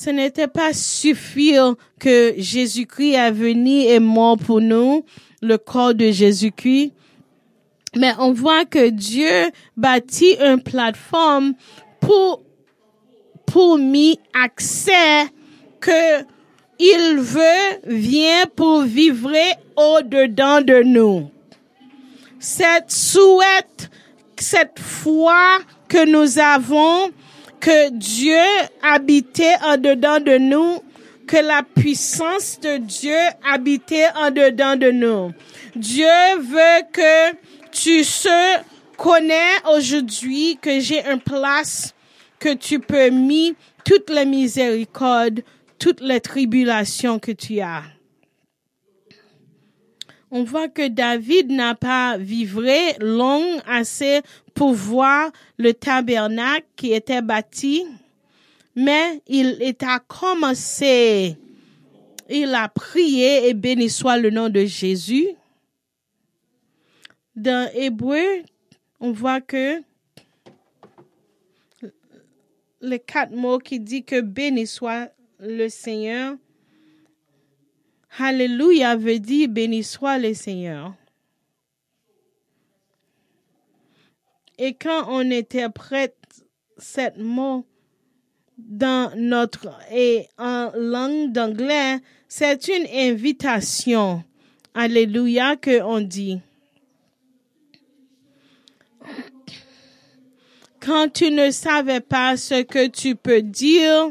[0.00, 5.04] Ce n'était pas suffire que Jésus-Christ est venu et mort pour nous,
[5.42, 6.92] le corps de Jésus-Christ.
[7.96, 11.54] Mais on voit que Dieu bâtit une plateforme
[12.00, 12.44] pour,
[13.44, 15.26] pour mis accès
[15.80, 16.22] que
[16.78, 19.32] il veut, vient pour vivre
[19.74, 21.28] au-dedans de nous.
[22.38, 23.90] Cette souhaite,
[24.36, 25.58] cette foi
[25.88, 27.10] que nous avons,
[27.60, 28.38] que Dieu
[28.82, 30.82] habitait en dedans de nous,
[31.26, 35.32] que la puissance de Dieu habitait en dedans de nous.
[35.76, 36.06] Dieu
[36.38, 37.36] veut que
[37.70, 38.58] tu se
[38.96, 41.94] connais aujourd'hui que j'ai une place
[42.38, 45.40] que tu peux mis toutes les miséricordes,
[45.78, 47.82] toutes les tribulations que tu as.
[50.30, 54.20] On voit que David n'a pas vivré long assez
[54.54, 57.86] pour voir le tabernacle qui était bâti,
[58.76, 61.36] mais il est à commencer.
[62.28, 65.28] Il a prié et béni soit le nom de Jésus.
[67.34, 68.42] Dans Hébreu,
[69.00, 69.82] on voit que
[72.82, 75.10] les quatre mots qui dit que béni soit
[75.40, 76.36] le Seigneur.
[78.20, 80.94] Alléluia veut dire béni soit le Seigneur.
[84.58, 86.16] Et quand on interprète
[86.76, 87.64] cette mot
[88.58, 94.24] dans notre et en langue d'anglais, c'est une invitation.
[94.74, 96.40] Alléluia que on dit.
[100.80, 104.10] Quand tu ne savais pas ce que tu peux dire,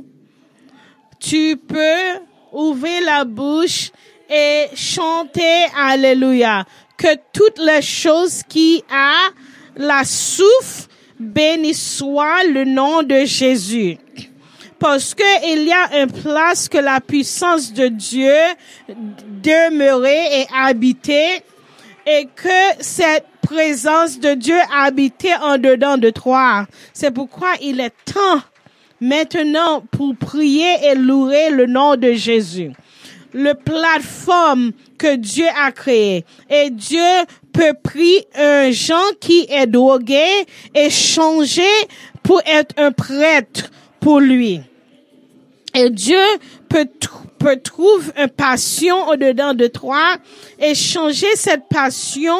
[1.20, 3.92] tu peux ouvrir la bouche
[4.30, 6.66] et chanter Alléluia.
[6.98, 9.30] Que toutes les choses qui a
[9.76, 10.88] la souffle
[11.20, 13.98] béni soit le nom de Jésus.
[14.80, 18.36] Parce que il y a une place que la puissance de Dieu
[18.88, 21.44] demeurait et habitait
[22.06, 26.68] et que cette présence de Dieu habitait en dedans de toi.
[26.94, 28.42] C'est pourquoi il est temps
[29.00, 32.72] maintenant pour prier et louer le nom de Jésus.
[33.34, 36.26] Le plateforme que Dieu a créé.
[36.50, 37.00] Et Dieu
[37.54, 40.26] peut prier un gens qui est drogué
[40.74, 41.62] et changer
[42.24, 44.62] pour être un prêtre pour lui.
[45.74, 46.18] Et Dieu
[46.70, 46.88] peut,
[47.38, 50.16] peut trouver une passion au-dedans de toi
[50.60, 52.38] et changer cette passion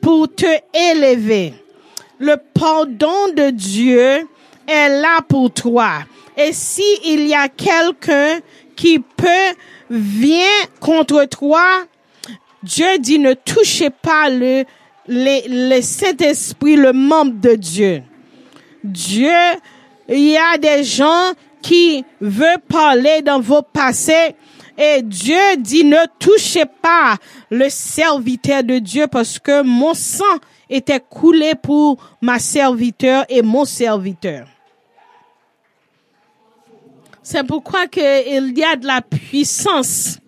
[0.00, 1.54] pour te élever.
[2.18, 4.26] Le pardon de Dieu
[4.66, 6.04] est là pour toi.
[6.36, 8.40] Et si il y a quelqu'un
[8.76, 9.54] qui peut
[9.90, 10.46] venir
[10.80, 11.64] contre toi,
[12.62, 14.64] Dieu dit ne touchez pas le,
[15.08, 18.02] le, le Saint-Esprit, le membre de Dieu.
[18.82, 19.30] Dieu,
[20.08, 24.34] il y a des gens qui veulent parler dans vos passés
[24.78, 27.16] et Dieu dit ne touchez pas
[27.50, 30.24] le serviteur de Dieu parce que mon sang
[30.70, 34.46] était coulé pour ma serviteur et mon serviteur.
[37.32, 40.18] C'est pourquoi que il y a de la puissance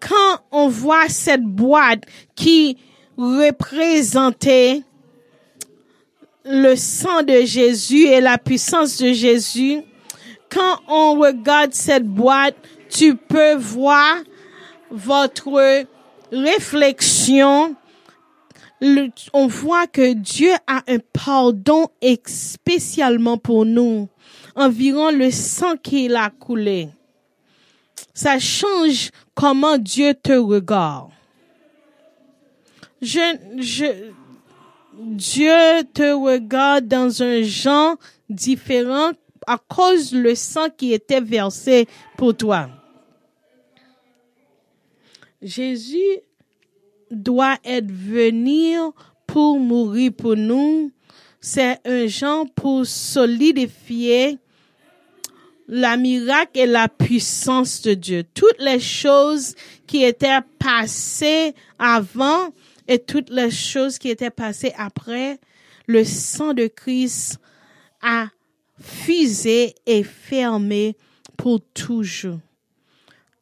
[0.00, 2.02] quand on voit cette boîte
[2.34, 2.76] qui
[3.16, 4.82] représentait
[6.44, 9.80] le sang de Jésus et la puissance de Jésus.
[10.50, 12.56] Quand on regarde cette boîte,
[12.90, 14.16] tu peux voir
[14.90, 15.86] votre
[16.30, 17.76] réflexion.
[19.32, 21.88] on voit que Dieu a un pardon
[22.26, 24.10] spécialement pour nous
[24.54, 26.88] environ le sang qu'il a coulé.
[28.14, 31.10] Ça change comment Dieu te regarde.
[33.00, 33.94] Dieu
[35.94, 37.96] te regarde dans un genre
[38.28, 39.12] différent
[39.46, 42.68] à cause le sang qui était versé pour toi.
[45.40, 46.18] Jésus
[47.10, 48.76] doit être venu
[49.26, 50.92] pour mourir pour nous.
[51.40, 54.38] C'est un genre pour solidifier
[55.66, 58.24] la miracle et la puissance de Dieu.
[58.34, 59.54] Toutes les choses
[59.86, 62.52] qui étaient passées avant
[62.88, 65.38] et toutes les choses qui étaient passées après,
[65.86, 67.38] le sang de Christ
[68.02, 68.26] a
[68.80, 70.96] fusé et fermé
[71.36, 72.40] pour toujours.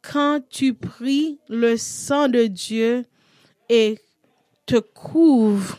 [0.02, 3.04] Quand tu pries, le sang de Dieu
[3.68, 3.98] et
[4.66, 5.78] te couvre.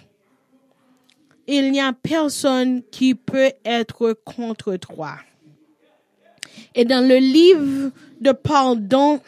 [1.51, 5.15] Il n'y a personne qui peut être contre toi.
[6.75, 7.89] Et dans le livre
[8.21, 9.19] de pardon,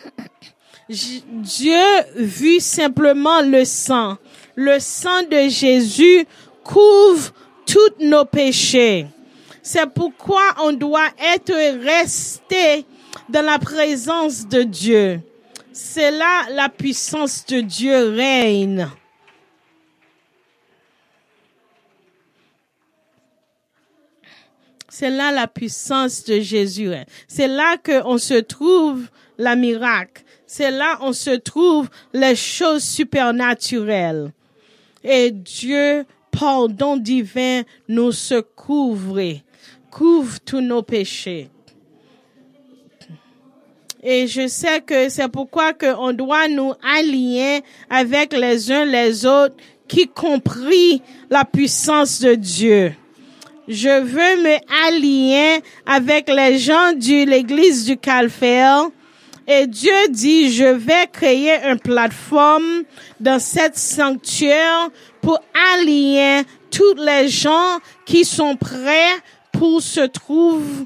[0.88, 1.82] Dieu
[2.16, 4.20] vu simplement le sang.
[4.54, 6.28] Le sang de Jésus
[6.64, 7.34] couvre
[7.66, 9.08] tous nos péchés.
[9.64, 12.86] C'est pourquoi on doit être resté
[13.30, 15.22] dans la présence de Dieu.
[15.74, 18.88] C'est là la puissance de Dieu règne.
[24.94, 26.92] C'est là la puissance de Jésus.
[27.26, 30.22] C'est là qu'on se trouve la miracle.
[30.46, 34.34] C'est là on se trouve les choses supernaturelles.
[35.02, 39.22] Et Dieu, pardon divin, nous se couvre,
[39.90, 41.50] couvre tous nos péchés.
[44.04, 49.56] Et je sais que c'est pourquoi on doit nous aligner avec les uns les autres
[49.88, 52.94] qui compris la puissance de Dieu.
[53.68, 58.90] Je veux me aligner avec les gens de l'église du Calvaire.
[59.48, 62.84] Et Dieu dit, je vais créer une plateforme
[63.20, 64.90] dans cette sanctuaire
[65.22, 65.40] pour
[65.76, 69.12] aligner tous les gens qui sont prêts
[69.52, 70.86] pour se trouver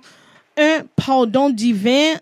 [0.57, 2.15] un pardon divin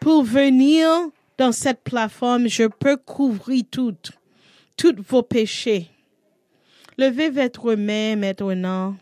[0.00, 0.88] pour venir
[1.36, 2.48] dans cette plateforme.
[2.48, 4.12] Je peux couvrir toutes,
[4.76, 5.90] tous vos péchés.
[6.98, 8.96] Levez votre main maintenant.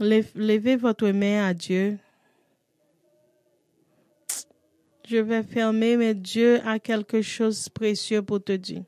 [0.00, 1.98] Levez votre main à Dieu.
[5.08, 8.82] Je vais fermer, mais Dieu a quelque chose de précieux pour te dire.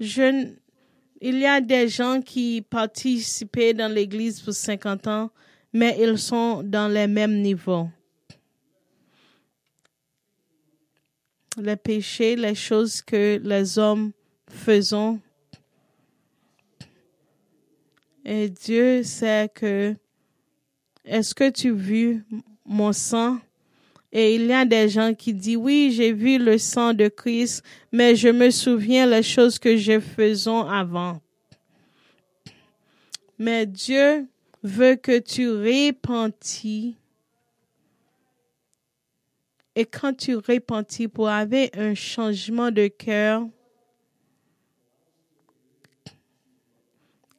[0.00, 5.30] Il y a des gens qui participaient dans l'église pour 50 ans,
[5.72, 7.88] mais ils sont dans les mêmes niveaux.
[11.56, 14.12] Les péchés, les choses que les hommes
[14.48, 15.20] faisons,
[18.30, 19.96] et Dieu sait que,
[21.02, 22.26] est-ce que tu as vu
[22.66, 23.38] mon sang?
[24.12, 27.64] Et il y a des gens qui disent, oui, j'ai vu le sang de Christ,
[27.90, 31.22] mais je me souviens les choses que je faisais avant.
[33.38, 34.26] Mais Dieu
[34.62, 36.96] veut que tu répentis.
[39.74, 43.46] Et quand tu répentis pour avoir un changement de cœur,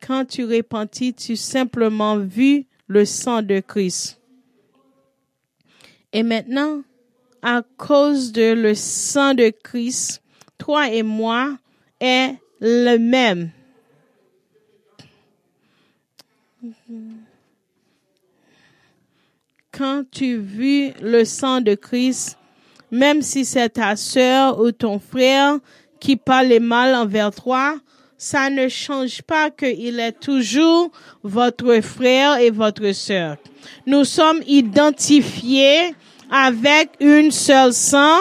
[0.10, 4.20] quand tu repentis, tu simplement vu le sang de Christ.
[6.12, 6.82] Et maintenant,
[7.44, 10.24] à cause de le sang de Christ,
[10.58, 11.56] toi et moi
[12.00, 13.52] est le même.
[19.72, 22.36] Quand tu vis le sang de Christ,
[22.90, 25.60] même si c'est ta sœur ou ton frère
[26.00, 27.80] qui parle mal envers toi,
[28.20, 30.92] ça ne change pas qu'il est toujours
[31.24, 33.38] votre frère et votre sœur.
[33.88, 35.96] Nous sommes identifiés
[36.30, 38.20] avec une seule sang.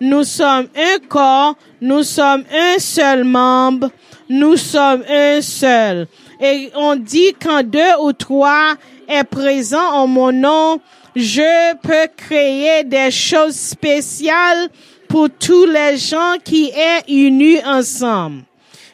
[0.00, 1.56] Nous sommes un corps.
[1.82, 3.90] Nous sommes un seul membre.
[4.30, 6.08] Nous sommes un seul.
[6.40, 8.76] Et on dit quand deux ou trois
[9.06, 10.80] est présent en mon nom,
[11.14, 14.70] je peux créer des choses spéciales
[15.06, 18.44] pour tous les gens qui est unis ensemble.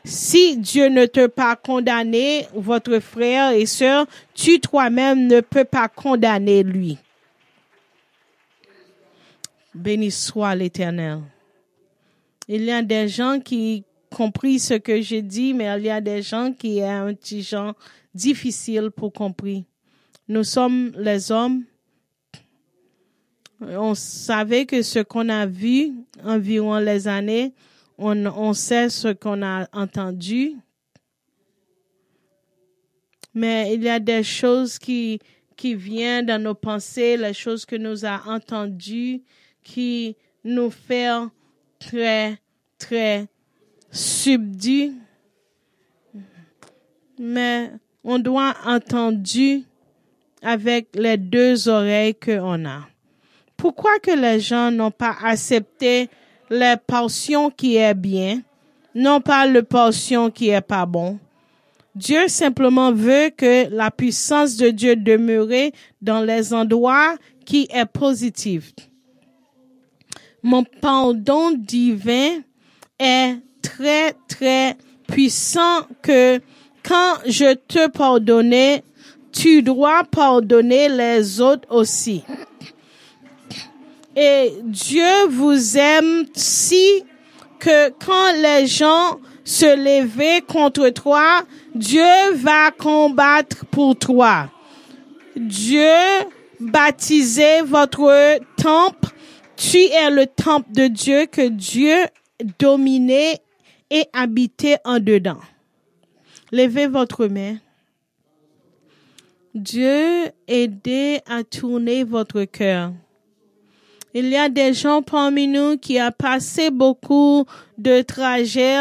[0.04, 5.88] Si Dieu ne te pas condamné, votre frère et sœur, tu toi-même ne peux pas
[5.88, 6.98] condamner lui.
[9.74, 11.20] Béni soit l'Éternel.
[12.48, 16.00] Il y a des gens qui compris ce que j'ai dit, mais il y a
[16.00, 17.74] des gens qui ont un petit genre
[18.14, 19.64] difficile pour comprendre.
[20.28, 21.64] Nous sommes les hommes.
[23.60, 25.92] On savait que ce qu'on a vu
[26.24, 27.52] environ les années,
[28.00, 30.54] on, sait ce qu'on a entendu,
[33.34, 35.20] mais il y a des choses qui,
[35.56, 39.22] qui viennent dans nos pensées, les choses que nous avons entendues,
[39.62, 41.30] qui nous font
[41.78, 42.38] très,
[42.78, 43.28] très
[43.90, 44.92] subdus.
[47.18, 47.70] Mais
[48.02, 49.22] on doit entendre
[50.42, 52.88] avec les deux oreilles qu'on a.
[53.58, 56.08] Pourquoi que les gens n'ont pas accepté
[56.50, 58.42] la portion qui est bien,
[58.94, 61.18] non pas la portion qui est pas bon.
[61.94, 65.70] Dieu simplement veut que la puissance de Dieu demeure
[66.02, 68.72] dans les endroits qui est positif.
[70.42, 72.38] Mon pardon divin
[72.98, 74.76] est très, très
[75.06, 76.40] puissant que
[76.82, 78.80] quand je te pardonne,
[79.32, 82.24] tu dois pardonner les autres aussi.
[84.16, 87.04] Et Dieu vous aime si
[87.58, 91.42] que quand les gens se levaient contre toi,
[91.74, 94.50] Dieu va combattre pour toi.
[95.36, 95.94] Dieu
[96.58, 99.10] baptiser votre temple.
[99.56, 101.96] Tu es le temple de Dieu que Dieu
[102.58, 103.38] dominait
[103.90, 105.40] et habitait en dedans.
[106.52, 107.56] Levez votre main.
[109.54, 112.92] Dieu aidez à tourner votre cœur.
[114.12, 117.44] Il y a des gens parmi nous qui ont passé beaucoup
[117.78, 118.78] de trajets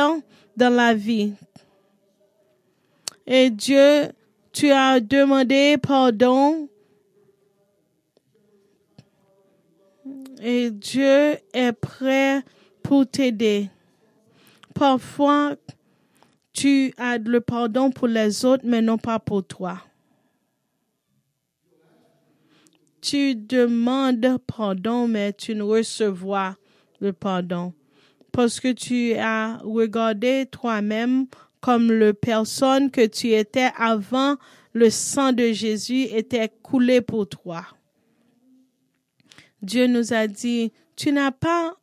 [0.57, 1.33] dans la vie.
[3.27, 4.09] Et Dieu,
[4.51, 6.67] tu as demandé pardon.
[10.41, 12.41] Et Dieu est prêt
[12.81, 13.69] pour t'aider.
[14.73, 15.55] Parfois,
[16.53, 19.77] tu as le pardon pour les autres, mais non pas pour toi.
[23.01, 26.55] Tu demandes pardon, mais tu ne recevras
[26.99, 27.73] le pardon.
[28.31, 31.27] Parce que tu as regardé toi-même
[31.61, 34.35] comme le personne que tu étais avant
[34.73, 37.65] le sang de Jésus était coulé pour toi.
[39.61, 41.73] Dieu nous a dit, tu n'as pas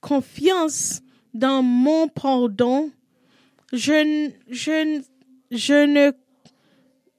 [0.00, 1.02] confiance
[1.34, 2.90] dans mon pardon.
[3.72, 4.30] Je,
[5.50, 6.12] ne,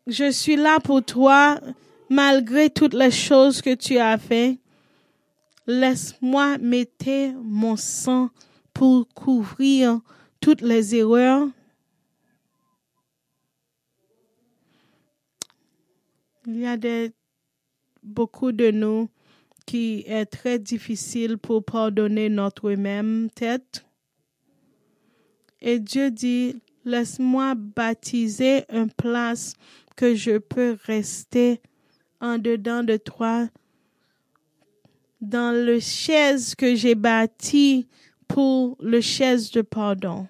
[0.08, 1.60] je suis là pour toi
[2.10, 4.60] malgré toutes les choses que tu as fait.
[5.68, 8.30] Laisse-moi mettre mon sang
[8.74, 10.02] pour couvrir
[10.42, 11.48] toutes les erreurs.
[16.48, 16.78] Il y a
[18.02, 19.10] beaucoup de nous
[19.68, 23.86] qui est très difficile pour pardonner notre même tête.
[25.62, 26.56] Et Dieu dit,
[26.86, 29.54] laisse-moi baptiser une place
[29.96, 31.62] que je peux rester
[32.22, 33.50] en dedans de toi,
[35.22, 37.88] dans le chaise que j'ai bâti
[38.28, 40.28] pour le chaise de pardon.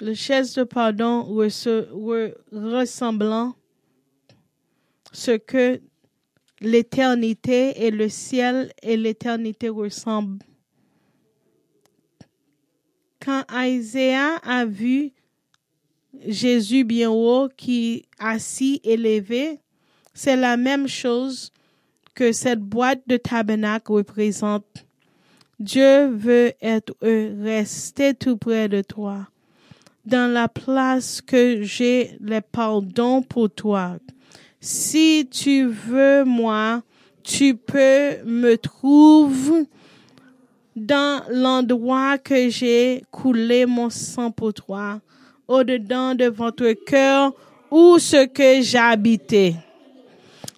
[0.00, 1.24] Le chaise de pardon
[2.52, 3.56] ressemblant
[5.12, 5.80] ce que
[6.60, 10.44] l'éternité et le ciel et l'éternité ressemblent.
[13.20, 15.12] Quand Isaiah a vu
[16.26, 19.60] Jésus bien haut qui assis élevé,
[20.14, 21.52] c'est la même chose
[22.14, 24.86] que cette boîte de tabernacle représente.
[25.60, 29.28] Dieu veut être resté tout près de toi,
[30.04, 33.98] dans la place que j'ai le pardon pour toi.
[34.60, 36.82] Si tu veux moi,
[37.22, 39.66] tu peux me trouver
[40.74, 45.00] dans l'endroit que j'ai coulé mon sang pour toi
[45.48, 47.32] au-dedans de votre cœur
[47.70, 49.54] où ce que j'habitais.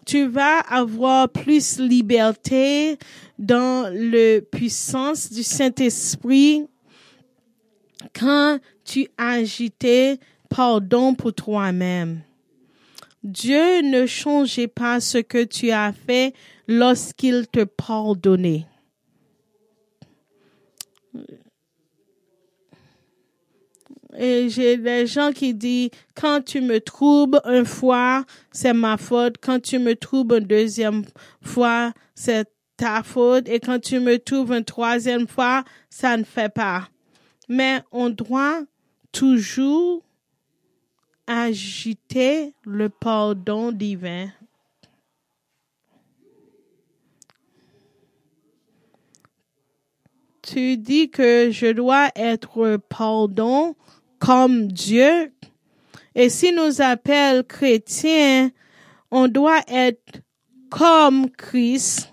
[0.05, 2.99] Tu vas avoir plus liberté
[3.39, 6.67] dans la puissance du Saint-Esprit
[8.19, 10.19] quand tu agitais
[10.49, 12.21] pardon pour toi-même.
[13.23, 16.35] Dieu ne changeait pas ce que tu as fait
[16.67, 18.67] lorsqu'il te pardonnait.
[24.23, 29.37] Et j'ai des gens qui disent, quand tu me troubles une fois, c'est ma faute.
[29.41, 31.05] Quand tu me troubles une deuxième
[31.41, 32.47] fois, c'est
[32.77, 33.49] ta faute.
[33.49, 36.91] Et quand tu me trouves une troisième fois, ça ne fait pas.
[37.49, 38.61] Mais on doit
[39.11, 40.03] toujours
[41.27, 44.29] agiter le pardon divin.
[50.43, 53.77] Tu dis que je dois être pardon
[54.21, 55.33] comme Dieu.
[56.15, 58.51] Et si nous appelle chrétiens,
[59.11, 60.23] on doit être
[60.71, 62.13] comme Christ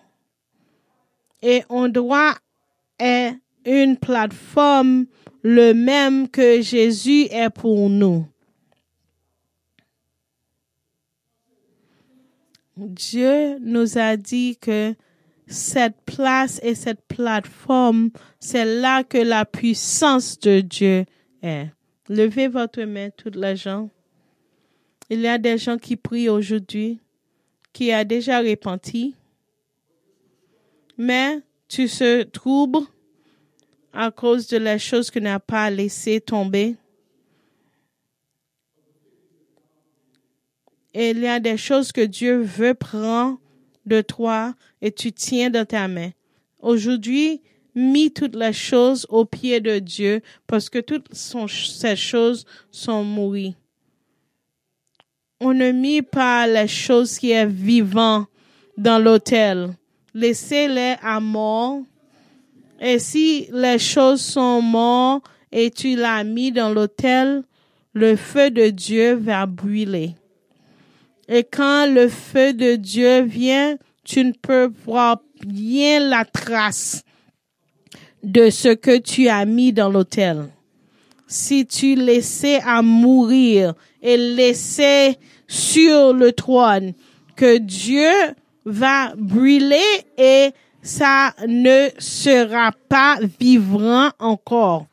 [1.43, 2.35] et on doit
[2.99, 5.05] être une plateforme
[5.43, 8.25] le même que Jésus est pour nous.
[12.77, 14.95] Dieu nous a dit que
[15.47, 21.05] cette place et cette plateforme, c'est là que la puissance de Dieu
[21.41, 21.69] est.
[22.09, 23.89] Levez votre main, toutes les gens.
[25.09, 26.99] Il y a des gens qui prient aujourd'hui,
[27.73, 29.15] qui a déjà repenti,
[30.97, 32.85] mais tu se troubles
[33.93, 36.75] à cause de la chose que n'a pas laissé tomber.
[40.93, 43.39] Et il y a des choses que Dieu veut prendre
[43.85, 46.11] de toi et tu tiens dans ta main.
[46.59, 47.41] Aujourd'hui,
[47.77, 53.55] mis toutes les choses au pied de Dieu parce que toutes ces choses sont mouries.
[55.39, 58.25] On ne mit pas les choses qui est vivant
[58.77, 59.69] dans l'autel.
[60.15, 61.81] Laissez-les à mort.
[62.81, 67.43] Et si les choses sont mortes et tu l'as mis dans l'autel,
[67.93, 70.15] le feu de Dieu va brûler.
[71.27, 77.03] Et quand le feu de Dieu vient, tu ne peux voir bien la trace
[78.23, 80.47] de ce que tu as mis dans l'autel.
[81.27, 86.93] Si tu laissais à mourir et laissais sur le trône
[87.35, 88.11] que Dieu
[88.65, 90.51] va brûler et
[90.81, 94.85] ça ne sera pas vivant encore.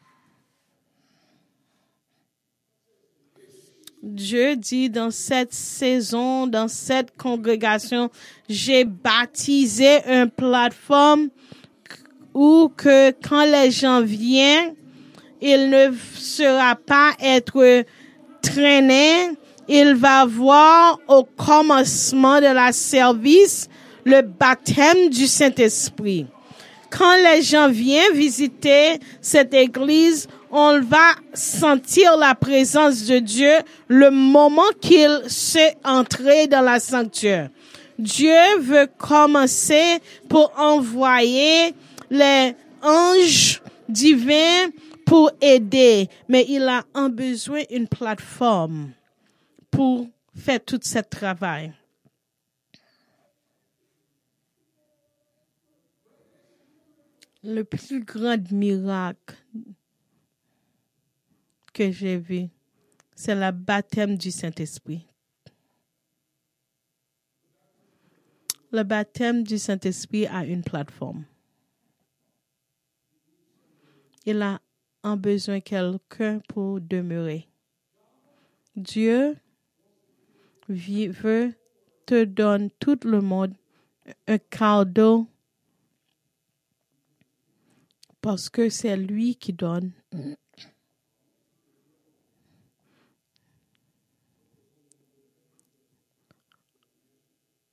[4.02, 8.10] Dieu dit dans cette saison, dans cette congrégation,
[8.48, 11.30] j'ai baptisé une plateforme
[12.34, 14.74] où que quand les gens viennent,
[15.40, 17.84] il ne sera pas être
[18.42, 19.30] traîné.
[19.68, 23.68] Il va voir au commencement de la service
[24.04, 26.26] le baptême du Saint-Esprit.
[26.90, 33.52] Quand les gens viennent visiter cette église, on va sentir la présence de Dieu
[33.88, 37.48] le moment qu'il s'est entré dans la sanctuaire.
[37.98, 41.74] Dieu veut commencer pour envoyer
[42.14, 44.70] les anges divins
[45.04, 48.92] pour aider, mais il a besoin une plateforme
[49.70, 51.72] pour faire tout ce travail.
[57.42, 59.36] Le plus grand miracle
[61.74, 62.48] que j'ai vu,
[63.14, 65.06] c'est le baptême du Saint-Esprit.
[68.72, 71.26] Le baptême du Saint-Esprit a une plateforme.
[74.26, 74.60] Il a
[75.02, 77.48] un besoin quelqu'un pour demeurer.
[78.74, 79.36] Dieu
[80.68, 81.54] veut
[82.06, 83.54] te donner tout le monde
[84.26, 85.26] un cadeau
[88.20, 89.92] parce que c'est lui qui donne.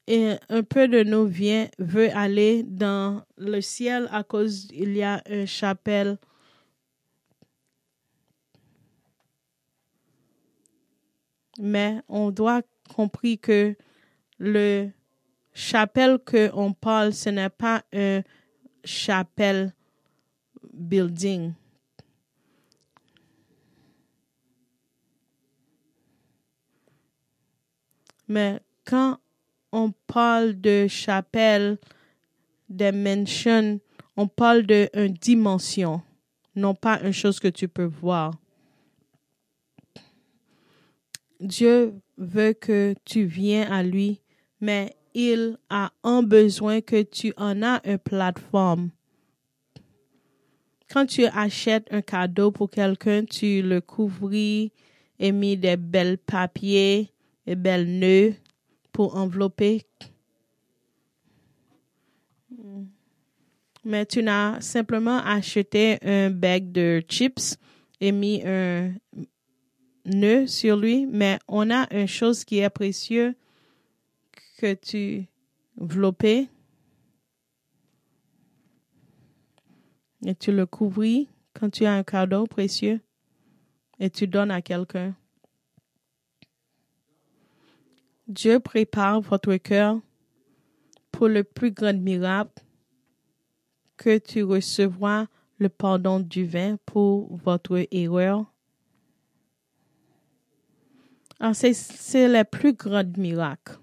[0.08, 5.04] Et un peu de nous vient, veut aller dans le ciel à cause il y
[5.04, 6.18] a une chapelle.
[11.64, 13.76] Mais on doit comprendre que
[14.40, 14.90] le
[15.54, 18.24] chapelle que on parle, ce n'est pas un
[18.84, 19.72] chapelle
[20.74, 21.54] building.
[28.28, 29.20] Mais quand
[29.72, 31.78] on parle de chapelle,
[32.70, 33.80] de mansion,
[34.18, 36.02] on parle de une dimension,
[36.56, 38.41] non pas une chose que tu peux voir.
[41.42, 44.22] Dieu veut que tu viennes à lui,
[44.60, 48.92] mais il a un besoin que tu en as une plateforme.
[50.92, 54.72] Quand tu achètes un cadeau pour quelqu'un, tu le couvris
[55.18, 57.10] et mis des belles papiers
[57.48, 58.36] et belles nœuds
[58.92, 59.82] pour envelopper.
[63.84, 67.58] Mais tu n'as simplement acheté un bag de chips
[68.00, 68.94] et mis un
[70.06, 73.34] nœud sur lui, mais on a une chose qui est précieuse
[74.58, 75.28] que tu
[75.80, 76.48] enveloppes
[80.26, 83.02] et tu le couvris quand tu as un cadeau précieux
[84.00, 85.16] et tu donnes à quelqu'un.
[88.28, 90.00] Dieu prépare votre cœur
[91.12, 92.64] pour le plus grand miracle
[93.98, 95.28] que tu recevras
[95.58, 98.51] le pardon du vin pour votre erreur.
[101.44, 103.80] Ah, c'est le plus grand miracle.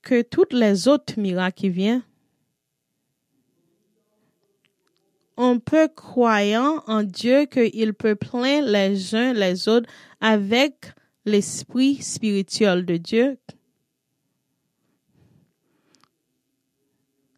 [0.00, 2.02] Que toutes les autres miracles qui viennent,
[5.36, 9.90] on peut croyant en Dieu qu'il peut plein les uns les autres
[10.22, 10.94] avec
[11.26, 13.36] l'esprit spirituel de Dieu.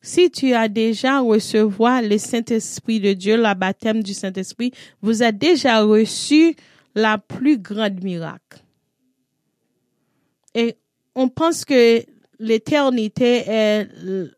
[0.03, 5.33] Si tu as déjà recevoir le Saint-Esprit de Dieu, la baptême du Saint-Esprit, vous avez
[5.33, 6.57] déjà reçu
[6.97, 8.65] la plus grande miracle.
[10.55, 10.77] Et
[11.15, 12.03] on pense que
[12.41, 13.89] l'éternité est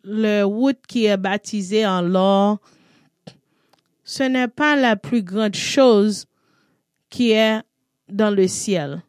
[0.05, 2.61] le route qui est baptisé en l'or,
[4.05, 6.27] ce n'est pas la plus grande chose
[7.09, 7.61] qui est
[8.11, 9.03] dans le ciel.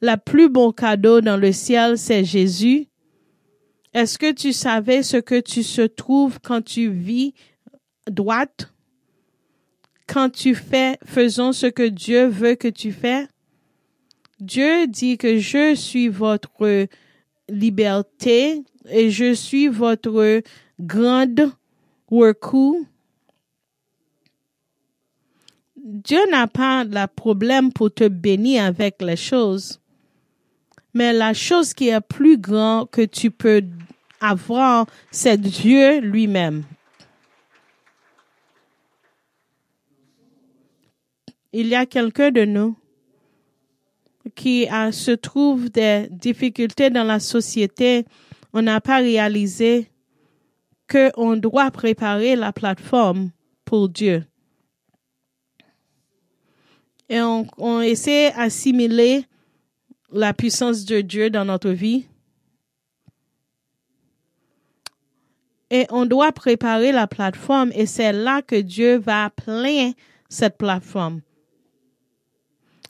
[0.00, 2.88] La plus bon cadeau dans le ciel, c'est Jésus.
[3.94, 7.34] Est-ce que tu savais ce que tu se trouves quand tu vis
[8.06, 8.72] droite?
[10.06, 13.28] Quand tu fais, faisons ce que Dieu veut que tu fais?
[14.40, 16.88] Dieu dit que je suis votre
[17.48, 20.42] liberté et je suis votre
[20.80, 21.52] grande
[22.10, 22.80] recours
[25.84, 29.80] Dieu n'a pas de problème pour te bénir avec les choses.
[30.94, 33.62] Mais la chose qui est plus grande que tu peux
[34.22, 36.64] avoir, c'est Dieu lui-même.
[41.52, 42.76] Il y a quelqu'un de nous
[44.34, 48.06] qui se trouve des difficultés dans la société.
[48.52, 49.90] On n'a pas réalisé
[50.90, 53.30] qu'on doit préparer la plateforme
[53.64, 54.24] pour Dieu.
[57.08, 59.24] Et on, on essaie d'assimiler
[60.12, 62.06] la puissance de Dieu dans notre vie.
[65.74, 69.92] Et on doit préparer la plateforme et c'est là que Dieu va plein
[70.28, 71.22] cette plateforme.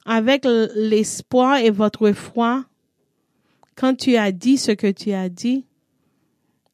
[0.04, 2.64] Avec l'espoir et votre foi,
[3.76, 5.64] quand tu as dit ce que tu as dit,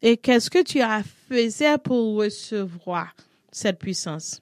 [0.00, 3.14] et qu'est-ce que tu as fait pour recevoir
[3.52, 4.40] cette puissance?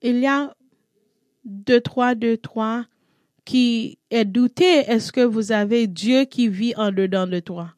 [0.00, 0.54] Il y a
[1.44, 2.86] deux, trois, deux, trois
[3.44, 7.75] qui est douté, est-ce que vous avez Dieu qui vit en dedans de toi?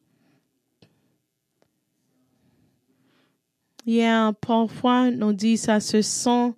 [3.85, 6.53] Yeah, parfois, on dit ça se sent,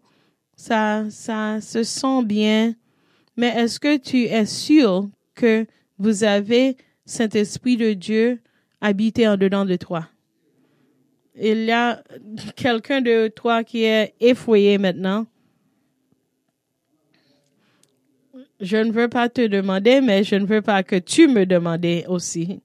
[0.56, 2.76] ça, ça se sent bien.
[3.38, 5.66] Mais est-ce que tu es sûr que
[5.98, 8.42] vous avez Saint-Esprit de Dieu
[8.82, 10.08] habité en dedans de toi?
[11.36, 12.04] Il y a
[12.56, 15.26] quelqu'un de toi qui est effrayé maintenant.
[18.60, 22.04] Je ne veux pas te demander, mais je ne veux pas que tu me demandes
[22.08, 22.62] aussi.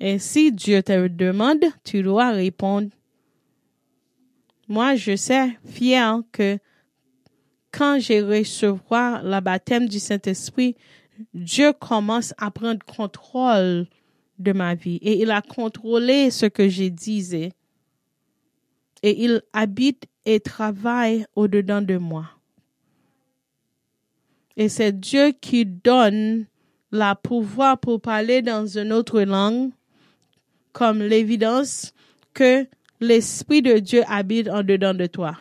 [0.00, 2.90] Et si Dieu te demande, tu dois répondre.
[4.68, 6.58] Moi, je sais fier que
[7.70, 10.76] quand j'ai recevoir la baptême du Saint-Esprit,
[11.32, 13.86] Dieu commence à prendre contrôle
[14.38, 17.52] de ma vie et il a contrôlé ce que je disais
[19.02, 22.30] et il habite et travaille au-dedans de moi.
[24.56, 26.46] Et c'est Dieu qui donne
[26.90, 29.70] la pouvoir pour parler dans une autre langue
[30.74, 31.94] comme l'évidence
[32.34, 32.66] que
[33.00, 35.38] l'Esprit de Dieu habite en dedans de toi.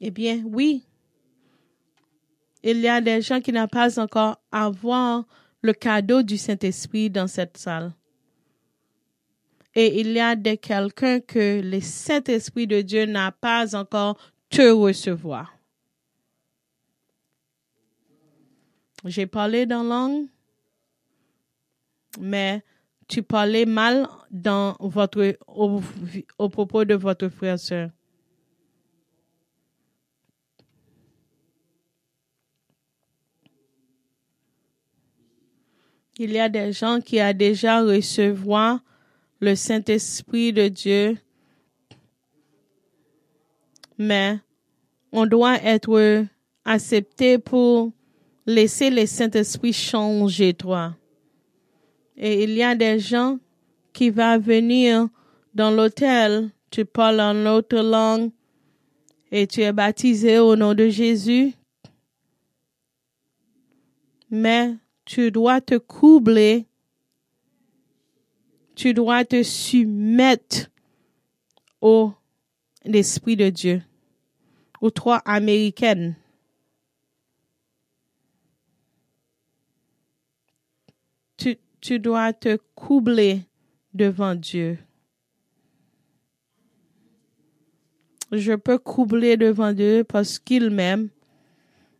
[0.00, 0.84] Eh bien, oui,
[2.62, 5.24] il y a des gens qui n'ont pas encore avoir
[5.62, 7.92] le cadeau du Saint-Esprit dans cette salle.
[9.74, 14.18] Et il y a des quelqu'un que le Saint-Esprit de Dieu n'a pas encore
[14.50, 15.54] te recevoir.
[19.04, 20.26] J'ai parlé dans langue
[22.18, 22.62] mais
[23.08, 27.90] tu parlais mal dans votre, au, propos de votre frère soeur.
[36.18, 38.80] Il y a des gens qui ont déjà recevoir
[39.40, 41.16] le Saint-Esprit de Dieu,
[43.96, 44.40] mais
[45.12, 46.26] on doit être
[46.64, 47.92] accepté pour
[48.46, 50.96] laisser le Saint-Esprit changer toi.
[52.20, 53.38] Et il y a des gens
[53.92, 55.08] qui vont venir
[55.54, 58.32] dans l'hôtel, tu parles en autre langue
[59.30, 61.54] et tu es baptisé au nom de Jésus.
[64.30, 66.66] Mais tu dois te coubler,
[68.74, 70.70] tu dois te soumettre
[71.80, 72.12] au
[72.84, 73.82] l'Esprit de Dieu,
[74.80, 76.16] aux trois américaines.
[81.80, 83.42] Tu dois te coubler
[83.94, 84.78] devant Dieu.
[88.32, 91.08] Je peux coubler devant Dieu parce qu'il m'aime.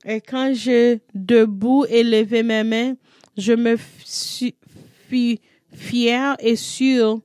[0.04, 2.94] Et quand je debout lever mes mains,
[3.36, 5.40] je me suis
[5.72, 7.20] fier et sûr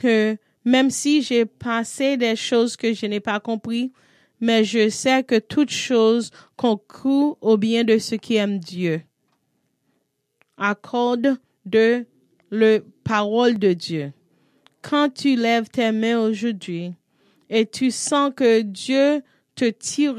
[0.00, 3.92] que même si j'ai passé des choses que je n'ai pas compris,
[4.40, 9.02] mais je sais que toutes choses concourent au bien de ceux qui aiment Dieu.
[10.56, 12.06] Accorde de
[12.50, 14.12] la parole de Dieu.
[14.82, 16.92] Quand tu lèves tes mains aujourd'hui
[17.48, 19.22] et tu sens que Dieu
[19.54, 20.16] te tire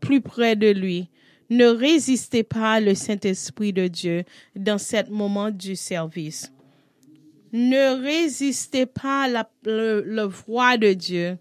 [0.00, 1.08] plus près de lui,
[1.50, 4.24] ne résistez pas le Saint-Esprit de Dieu
[4.56, 6.50] dans ce moment du service.
[7.52, 11.36] Ne résistez pas la, le, voix de Dieu.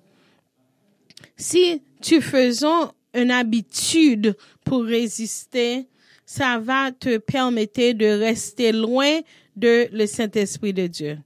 [1.37, 4.35] Si tu faisons une habitude
[4.65, 5.87] pour résister,
[6.31, 9.19] ça va te permettre de rester loin
[9.57, 11.19] de le Saint-Esprit de Dieu.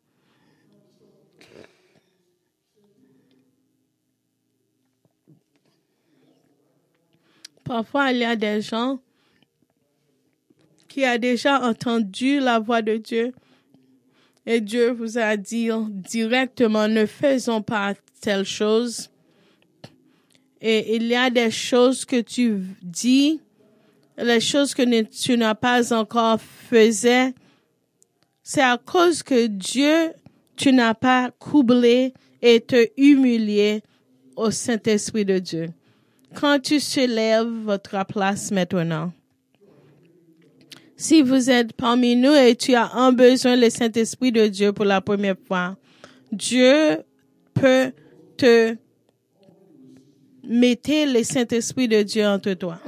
[7.64, 9.00] Parfois, il y a des gens
[10.88, 13.32] qui ont déjà entendu la voix de Dieu
[14.48, 19.12] et Dieu vous a dit directement ne faisons pas telle chose.
[20.62, 23.40] Et il y a des choses que tu dis,
[24.18, 27.34] les choses que tu n'as pas encore faisait,
[28.44, 30.12] c'est à cause que Dieu,
[30.56, 33.82] tu n'as pas coublé et te humilié
[34.36, 35.70] au Saint-Esprit de Dieu.
[36.34, 39.12] Quand tu se lèves votre place maintenant,
[40.98, 44.86] si vous êtes parmi nous et tu as un besoin le Saint-Esprit de Dieu pour
[44.86, 45.76] la première fois,
[46.32, 47.00] Dieu
[47.54, 47.92] peut
[48.38, 48.76] te
[50.44, 52.80] mettre le Saint-Esprit de Dieu entre toi.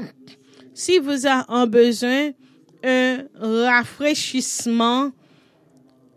[0.78, 2.34] Si vous avez un besoin,
[2.84, 5.12] un rafraîchissement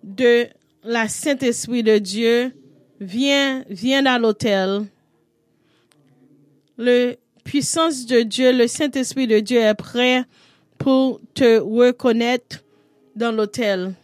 [0.04, 0.48] de
[0.84, 2.52] la Saint-Esprit de Dieu,
[3.00, 4.82] viens, viens à l'hôtel.
[6.76, 10.24] Le puissance de Dieu, le Saint-Esprit de Dieu est prêt
[10.76, 12.62] pour te reconnaître
[13.16, 13.94] dans l'hôtel.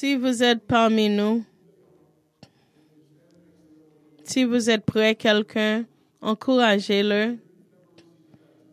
[0.00, 1.44] Si vous êtes parmi nous,
[4.24, 5.84] si vous êtes prêt, quelqu'un,
[6.22, 7.36] encouragez-le.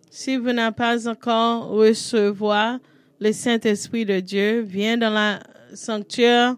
[0.10, 2.80] Si vous n'avez pas encore recevoir
[3.20, 5.42] le Saint-Esprit de Dieu, viens dans la
[5.74, 6.56] sanctuaire.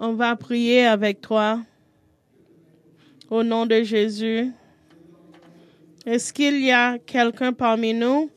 [0.00, 1.60] On va prier avec toi.
[3.30, 4.52] Au nom de Jésus.
[6.06, 8.30] Est-ce qu'il y a quelqu'un parmi nous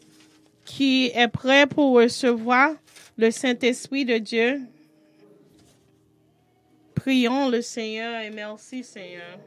[0.63, 2.71] qui est prêt pour recevoir
[3.17, 4.61] le Saint-Esprit de Dieu?
[6.95, 9.37] Prions le Seigneur et merci Seigneur.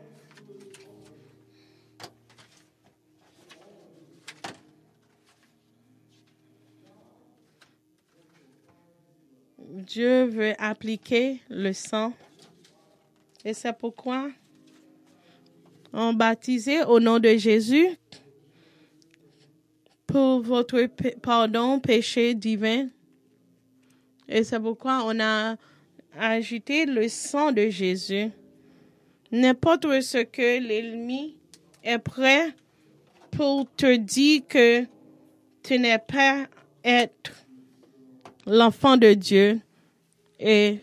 [9.58, 12.12] Dieu veut appliquer le sang.
[13.46, 14.28] Et c'est pourquoi
[15.92, 17.88] on baptisé au nom de Jésus
[20.06, 20.86] pour votre
[21.22, 22.88] pardon, péché divin.
[24.28, 25.56] Et c'est pourquoi on a
[26.18, 28.30] ajouté le sang de Jésus.
[29.32, 31.36] N'importe ce que l'ennemi
[31.84, 32.54] est prêt
[33.30, 34.84] pour te dire que
[35.62, 36.46] tu n'es pas
[36.84, 37.32] être
[38.46, 39.60] l'enfant de Dieu
[40.40, 40.78] et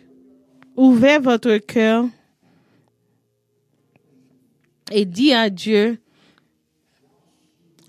[0.76, 2.06] ouvrez votre cœur
[4.92, 6.00] et dis à Dieu,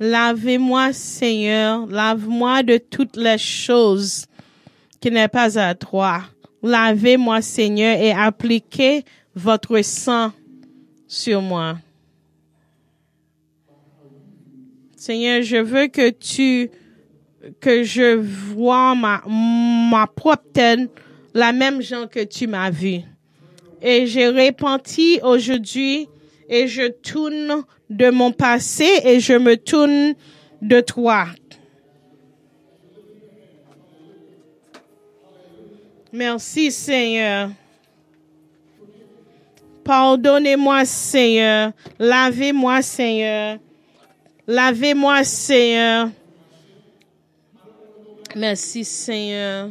[0.00, 4.26] lavez-moi Seigneur, lave-moi de toutes les choses
[5.00, 6.22] qui n'est pas à toi.
[6.62, 10.32] Lavez-moi Seigneur et appliquez votre sang
[11.06, 11.78] sur moi.
[14.96, 16.70] Seigneur, je veux que tu,
[17.60, 20.90] que je vois ma, ma propre tête,
[21.32, 23.00] la même gens que tu m'as vu.
[23.80, 26.08] Et j'ai repenti aujourd'hui
[26.48, 30.14] et je tourne de mon passé et je me tourne
[30.62, 31.26] de toi.
[36.12, 37.50] Merci Seigneur.
[39.84, 41.72] Pardonnez-moi Seigneur.
[41.98, 43.58] Lavez-moi Seigneur.
[44.46, 46.10] Lavez-moi Seigneur.
[48.34, 49.70] Merci Seigneur.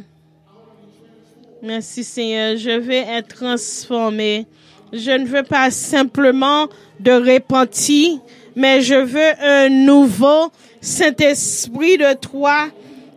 [1.62, 2.56] Merci Seigneur.
[2.56, 4.46] Je vais être transformé.
[4.92, 6.68] Je ne veux pas simplement
[6.98, 8.18] de repentir,
[8.56, 12.68] mais je veux un nouveau Saint-Esprit de toi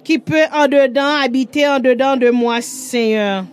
[0.03, 3.45] qui peut en dedans habiter en dedans de moi, Seigneur.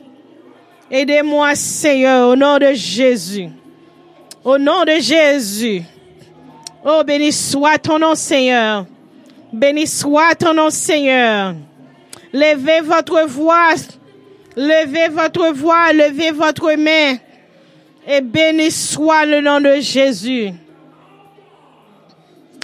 [0.91, 3.49] Aidez-moi, Seigneur, au nom de Jésus.
[4.45, 5.83] Au nom de Jésus.
[6.85, 8.87] Oh, béni soit ton nom, Seigneur.
[9.53, 11.55] Béni soit ton nom, Seigneur.
[12.33, 13.75] Levez votre voix.
[14.57, 15.93] Levez votre voix.
[15.93, 17.17] Levez votre main.
[18.11, 20.51] Et béni soit le nom de Jésus.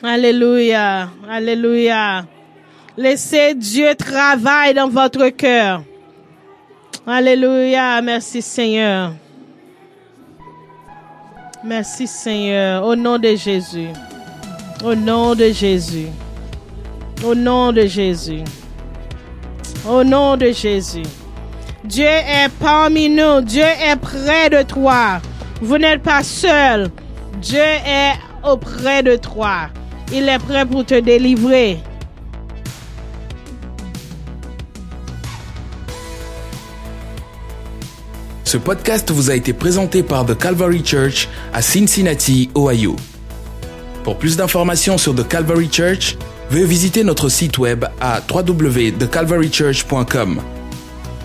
[0.02, 1.10] Alléluia.
[1.28, 2.24] Alléluia.
[2.96, 5.82] Laissez Dieu travailler dans votre cœur.
[7.06, 8.00] Alléluia.
[8.00, 9.12] Merci Seigneur.
[11.62, 12.82] Merci Seigneur.
[12.82, 13.88] Au nom de Jésus.
[14.82, 16.08] Au nom de Jésus.
[17.22, 18.44] Au nom de Jésus.
[19.86, 21.02] Au nom de Jésus.
[21.84, 23.42] Dieu est parmi nous.
[23.42, 25.20] Dieu est près de toi.
[25.64, 26.90] Vous n'êtes pas seul.
[27.40, 28.12] Dieu est
[28.46, 29.70] auprès de toi.
[30.12, 31.78] Il est prêt pour te délivrer.
[38.44, 42.96] Ce podcast vous a été présenté par The Calvary Church à Cincinnati, Ohio.
[44.04, 46.18] Pour plus d'informations sur The Calvary Church,
[46.50, 50.42] veuillez visiter notre site web à www.thecalvarychurch.com.